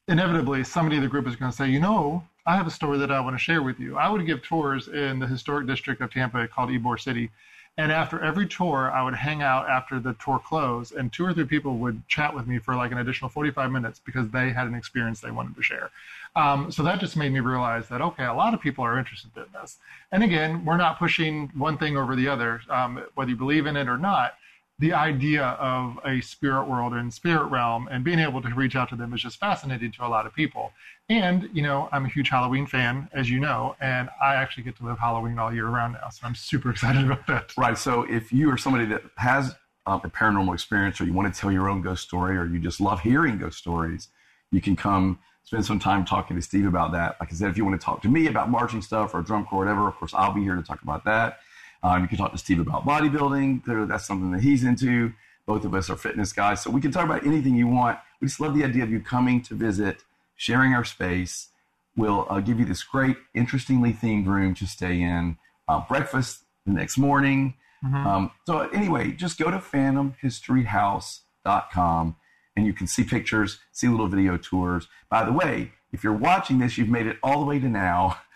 inevitably 0.08 0.64
somebody 0.64 0.98
in 0.98 1.02
the 1.02 1.10
group 1.10 1.28
is 1.28 1.36
going 1.36 1.52
to 1.52 1.56
say, 1.56 1.70
you 1.70 1.80
know, 1.80 2.24
I 2.46 2.58
have 2.58 2.68
a 2.68 2.72
story 2.72 2.98
that 2.98 3.12
I 3.12 3.22
want 3.22 3.36
to 3.36 3.40
share 3.40 3.62
with 3.62 3.80
you. 3.80 3.98
I 3.98 4.10
would 4.10 4.26
give 4.26 4.42
tours 4.42 4.90
in 4.90 5.20
the 5.20 5.28
historic 5.28 5.66
district 5.66 6.02
of 6.02 6.12
Tampa 6.12 6.48
called 6.48 6.70
Ybor 6.70 7.00
City. 7.00 7.32
And 7.78 7.92
after 7.92 8.22
every 8.22 8.46
tour, 8.48 8.92
I 8.92 9.02
would 9.02 9.16
hang 9.16 9.42
out 9.42 9.68
after 9.68 10.00
the 10.00 10.14
tour 10.24 10.38
closed, 10.38 10.94
and 10.94 11.12
two 11.12 11.26
or 11.26 11.34
three 11.34 11.46
people 11.46 11.78
would 11.78 12.08
chat 12.08 12.36
with 12.36 12.46
me 12.46 12.60
for 12.60 12.76
like 12.76 12.92
an 12.92 13.00
additional 13.00 13.30
45 13.30 13.72
minutes 13.72 14.00
because 14.06 14.30
they 14.30 14.52
had 14.52 14.68
an 14.68 14.76
experience 14.76 15.22
they 15.22 15.32
wanted 15.32 15.56
to 15.56 15.64
share. 15.64 15.90
Um, 16.36 16.72
so 16.72 16.84
that 16.84 17.00
just 17.00 17.18
made 17.18 17.32
me 17.32 17.40
realize 17.40 17.88
that, 17.90 18.02
okay, 18.02 18.26
a 18.26 18.34
lot 18.34 18.54
of 18.54 18.62
people 18.62 18.84
are 18.84 19.00
interested 19.00 19.32
in 19.38 19.46
this. 19.60 19.78
And 20.12 20.24
again, 20.24 20.66
we're 20.66 20.78
not 20.78 21.00
pushing 21.00 21.50
one 21.56 21.78
thing 21.78 21.98
over 21.98 22.16
the 22.16 22.28
other, 22.28 22.62
um, 22.70 23.04
whether 23.16 23.32
you 23.32 23.38
believe 23.38 23.66
in 23.66 23.76
it 23.76 23.88
or 23.88 23.98
not. 23.98 24.36
The 24.84 24.92
idea 24.92 25.46
of 25.46 25.98
a 26.04 26.20
spirit 26.20 26.68
world 26.68 26.92
and 26.92 27.14
spirit 27.14 27.46
realm 27.46 27.88
and 27.90 28.04
being 28.04 28.20
able 28.20 28.42
to 28.42 28.50
reach 28.50 28.76
out 28.76 28.90
to 28.90 28.98
them 28.98 29.14
is 29.14 29.22
just 29.22 29.40
fascinating 29.40 29.94
to 29.94 30.06
a 30.06 30.10
lot 30.10 30.26
of 30.26 30.36
people. 30.36 30.74
And, 31.08 31.50
you 31.54 31.62
know, 31.62 31.88
I'm 31.94 32.04
a 32.04 32.10
huge 32.10 32.28
Halloween 32.28 32.66
fan, 32.66 33.08
as 33.14 33.30
you 33.30 33.40
know, 33.40 33.78
and 33.80 34.10
I 34.22 34.36
actually 34.36 34.64
get 34.64 34.76
to 34.80 34.86
live 34.86 35.00
Halloween 35.00 35.40
all 35.40 35.54
year 35.54 35.68
round 35.68 35.94
now. 35.94 36.10
So 36.10 36.28
I'm 36.28 36.36
super 36.36 36.70
excited 36.72 37.06
about 37.06 37.26
that. 37.28 37.54
Right. 37.58 37.78
So 37.78 38.04
if 38.04 38.34
you 38.34 38.52
are 38.52 38.58
somebody 38.58 38.84
that 38.88 39.04
has 39.16 39.56
um, 39.86 40.02
a 40.04 40.10
paranormal 40.10 40.54
experience 40.54 41.00
or 41.00 41.06
you 41.06 41.14
want 41.14 41.34
to 41.34 41.40
tell 41.40 41.50
your 41.50 41.70
own 41.70 41.82
ghost 41.82 42.04
story 42.04 42.36
or 42.36 42.46
you 42.46 42.60
just 42.60 42.82
love 42.82 43.00
hearing 43.00 43.38
ghost 43.38 43.60
stories, 43.60 44.10
you 44.52 44.60
can 44.60 44.76
come 44.76 45.18
spend 45.46 45.66
some 45.66 45.80
time 45.80 46.04
talking 46.04 46.36
to 46.36 46.42
Steve 46.42 46.66
about 46.66 46.92
that. 46.92 47.16
Like 47.22 47.32
I 47.32 47.36
said, 47.36 47.50
if 47.50 47.56
you 47.56 47.64
want 47.64 47.80
to 47.80 47.86
talk 47.86 48.02
to 48.02 48.10
me 48.10 48.28
about 48.28 48.50
marching 48.50 48.82
stuff 48.82 49.14
or 49.14 49.22
drum 49.22 49.46
corps, 49.46 49.60
whatever, 49.60 49.88
of 49.88 49.96
course, 49.96 50.14
I'll 50.14 50.34
be 50.34 50.42
here 50.42 50.56
to 50.56 50.62
talk 50.62 50.82
about 50.82 51.06
that. 51.06 51.40
Um, 51.84 52.02
you 52.02 52.08
can 52.08 52.18
talk 52.18 52.32
to 52.32 52.38
Steve 52.38 52.60
about 52.60 52.86
bodybuilding. 52.86 53.66
Clearly, 53.66 53.88
That's 53.88 54.06
something 54.06 54.32
that 54.32 54.42
he's 54.42 54.64
into. 54.64 55.12
Both 55.46 55.66
of 55.66 55.76
us 55.76 55.90
are 55.90 55.98
fitness 55.98 56.32
guys. 56.32 56.62
So 56.62 56.72
we 56.72 56.80
can 56.80 56.92
talk 56.92 57.04
about 57.04 57.26
anything 57.26 57.56
you 57.56 57.68
want. 57.68 58.00
We 58.22 58.28
just 58.28 58.40
love 58.40 58.56
the 58.56 58.64
idea 58.64 58.84
of 58.84 58.90
you 58.90 59.02
coming 59.02 59.42
to 59.44 59.54
visit, 59.54 60.06
sharing 60.38 60.74
our 60.74 60.86
space. 60.86 61.50
We'll 61.96 62.26
uh, 62.30 62.40
give 62.40 62.60
you 62.60 62.66
this 62.66 62.84
great, 62.84 63.18
interestingly 63.36 63.94
themed 63.94 64.26
room 64.26 64.56
to 64.56 64.66
stay 64.66 65.00
in. 65.02 65.38
Uh, 65.68 65.82
breakfast 65.88 66.40
the 66.66 66.72
next 66.72 66.98
morning. 66.98 67.54
Mm-hmm. 67.86 68.08
Um, 68.08 68.32
so 68.46 68.62
anyway, 68.70 69.12
just 69.12 69.38
go 69.38 69.52
to 69.52 69.58
phantomhistoryhouse.com 69.58 72.16
and 72.56 72.66
you 72.66 72.72
can 72.74 72.88
see 72.88 73.04
pictures, 73.04 73.60
see 73.72 73.90
little 73.90 74.08
video 74.08 74.38
tours. 74.38 74.88
By 75.10 75.26
the 75.26 75.34
way, 75.34 75.74
if 75.92 76.04
you're 76.04 76.14
watching 76.14 76.60
this, 76.60 76.78
you've 76.78 76.90
made 76.90 77.08
it 77.08 77.18
all 77.22 77.40
the 77.40 77.46
way 77.46 77.60
to 77.60 77.68
now. 77.68 78.20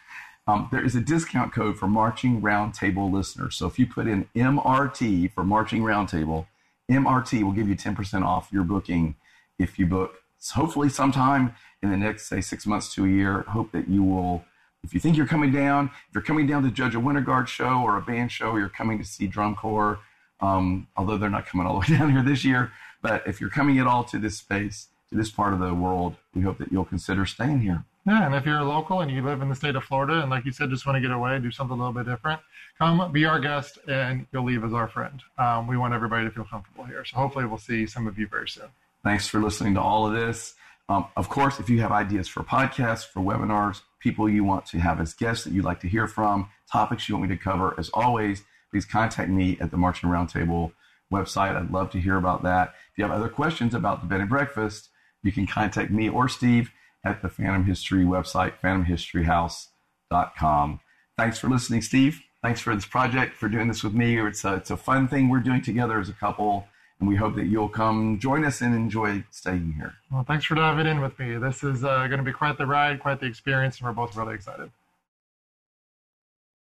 Um, 0.48 0.70
there 0.72 0.84
is 0.84 0.96
a 0.96 1.02
discount 1.02 1.54
code 1.54 1.78
for 1.78 1.88
Marching 1.88 2.42
Roundtable 2.42 3.12
listeners. 3.12 3.56
So 3.56 3.68
if 3.68 3.78
you 3.78 3.86
put 3.86 4.08
in 4.08 4.30
MRT 4.34 5.34
for 5.34 5.44
Marching 5.44 5.82
Roundtable, 5.82 6.46
MRT 6.90 7.44
will 7.44 7.52
give 7.52 7.68
you 7.68 7.76
10% 7.76 8.24
off 8.24 8.50
your 8.52 8.64
booking 8.64 9.16
if 9.60 9.78
you 9.78 9.86
book. 9.86 10.24
Hopefully, 10.54 10.88
sometime 10.88 11.54
in 11.82 11.92
the 11.92 11.98
next, 11.98 12.28
say, 12.28 12.40
six 12.40 12.66
months 12.66 12.94
to 12.94 13.06
a 13.06 13.10
year. 13.10 13.42
Hope 13.50 13.72
that 13.74 13.90
you 13.90 14.04
will, 14.04 14.46
if 14.84 14.94
you 14.94 15.00
think 15.00 15.18
you're 15.18 15.28
coming 15.28 15.52
down, 15.52 15.88
if 16.08 16.16
you're 16.16 16.24
coming 16.24 16.48
down 16.48 16.64
to 16.64 16.72
judge 16.72 16.96
a 16.96 17.00
Winter 17.00 17.22
Guard 17.22 17.50
show 17.50 17.82
or 17.82 17.98
a 17.98 18.02
band 18.02 18.32
show, 18.32 18.56
you're 18.56 18.70
coming 18.70 18.98
to 19.00 19.04
see 19.04 19.28
Drum 19.28 19.56
Corps, 19.56 20.00
um, 20.40 20.88
although 20.96 21.18
they're 21.18 21.30
not 21.30 21.46
coming 21.46 21.68
all 21.68 21.74
the 21.74 21.80
way 21.80 21.88
down 21.98 22.12
here 22.12 22.24
this 22.24 22.46
year. 22.46 22.72
But 23.02 23.28
if 23.28 23.42
you're 23.42 23.50
coming 23.50 23.80
at 23.80 23.88
all 23.88 24.06
to 24.06 24.18
this 24.18 24.38
space, 24.38 24.88
to 25.10 25.16
this 25.16 25.30
part 25.30 25.54
of 25.54 25.60
the 25.60 25.74
world, 25.74 26.16
we 26.34 26.44
hope 26.44 26.58
that 26.60 26.72
you'll 26.72 26.86
consider 26.86 27.26
staying 27.26 27.62
here. 27.62 27.84
Yeah, 28.08 28.26
and 28.26 28.34
if 28.36 28.46
you're 28.46 28.64
local 28.64 29.02
and 29.02 29.12
you 29.12 29.22
live 29.22 29.42
in 29.42 29.50
the 29.50 29.56
state 29.56 29.76
of 29.76 29.84
Florida, 29.84 30.22
and 30.22 30.30
like 30.30 30.46
you 30.46 30.54
said, 30.54 30.70
just 30.70 30.86
want 30.86 30.96
to 30.96 31.02
get 31.02 31.12
away, 31.12 31.38
do 31.40 31.52
something 31.52 31.74
a 31.74 31.78
little 31.78 31.92
bit 31.92 32.10
different, 32.10 32.40
come 32.80 33.12
be 33.12 33.26
our 33.26 33.38
guest, 33.38 33.80
and 33.86 34.26
you'll 34.32 34.46
leave 34.46 34.64
as 34.64 34.72
our 34.72 34.88
friend. 34.88 35.22
Um, 35.38 35.68
we 35.68 35.76
want 35.76 35.94
everybody 35.94 36.24
to 36.24 36.32
feel 36.32 36.46
comfortable 36.46 36.86
here. 36.86 37.04
So 37.04 37.18
hopefully, 37.18 37.46
we'll 37.46 37.58
see 37.58 37.86
some 37.86 38.08
of 38.08 38.18
you 38.18 38.26
very 38.26 38.48
soon. 38.48 38.70
Thanks 39.04 39.28
for 39.28 39.42
listening 39.42 39.74
to 39.74 39.82
all 39.82 40.08
of 40.08 40.14
this. 40.14 40.56
Um, 40.88 41.08
of 41.18 41.28
course, 41.28 41.60
if 41.60 41.70
you 41.70 41.82
have 41.82 41.92
ideas 41.92 42.30
for 42.30 42.44
podcasts, 42.44 43.06
for 43.06 43.20
webinars, 43.20 43.82
people 44.00 44.30
you 44.30 44.46
want 44.46 44.66
to 44.68 44.80
have 44.80 45.02
as 45.02 45.14
guests 45.14 45.44
that 45.44 45.52
you'd 45.52 45.66
like 45.66 45.82
to 45.82 45.90
hear 45.90 46.08
from, 46.08 46.48
topics 46.72 47.10
you 47.10 47.16
want 47.18 47.30
me 47.30 47.36
to 47.36 47.44
cover, 47.44 47.76
as 47.78 47.90
always, 47.94 48.42
please 48.72 48.86
contact 48.86 49.30
me 49.30 49.58
at 49.60 49.70
the 49.70 49.76
Marching 49.76 50.10
Roundtable 50.10 50.72
website. 51.12 51.58
I'd 51.58 51.72
love 51.72 51.92
to 51.92 52.00
hear 52.00 52.16
about 52.16 52.44
that. 52.44 52.74
If 52.94 53.00
you 53.00 53.04
have 53.04 53.12
other 53.12 53.28
questions 53.28 53.74
about 53.74 54.00
the 54.00 54.08
bed 54.08 54.22
and 54.22 54.30
breakfast, 54.30 54.88
you 55.24 55.34
can 55.34 55.46
contact 55.46 55.92
me 55.92 56.08
or 56.08 56.30
Steve 56.30 56.72
at 57.04 57.22
the 57.22 57.30
Phantom 57.30 57.66
History 57.66 58.04
website, 58.04 58.54
phantomhistoryhouse.com. 58.64 60.80
Thanks 61.18 61.40
for 61.40 61.50
listening, 61.50 61.82
Steve. 61.82 62.22
Thanks 62.44 62.62
for 62.62 62.76
this 62.76 62.86
project, 62.86 63.36
for 63.36 63.50
doing 63.50 63.68
this 63.68 63.84
with 63.84 63.94
me. 63.94 64.20
It's 64.20 64.46
a, 64.46 64.56
it's 64.56 64.70
a 64.70 64.78
fun 64.78 65.08
thing 65.08 65.30
we're 65.30 65.40
doing 65.40 65.62
together 65.62 66.00
as 66.00 66.10
a 66.10 66.14
couple, 66.14 66.68
and 67.00 67.10
we 67.10 67.16
hope 67.16 67.36
that 67.36 67.46
you'll 67.46 67.70
come 67.70 68.20
join 68.20 68.46
us 68.46 68.62
and 68.62 68.76
enjoy 68.76 69.24
staying 69.32 69.74
here. 69.74 69.96
Well, 70.12 70.24
thanks 70.24 70.46
for 70.46 70.56
diving 70.56 70.86
in 70.86 71.02
with 71.02 71.18
me. 71.18 71.38
This 71.38 71.64
is 71.64 71.84
uh, 71.84 72.08
going 72.08 72.20
to 72.20 72.24
be 72.24 72.32
quite 72.32 72.58
the 72.58 72.68
ride, 72.68 73.00
quite 73.00 73.20
the 73.20 73.26
experience, 73.26 73.80
and 73.80 73.88
we're 73.88 73.94
both 73.94 74.16
really 74.16 74.36
excited. 74.36 74.70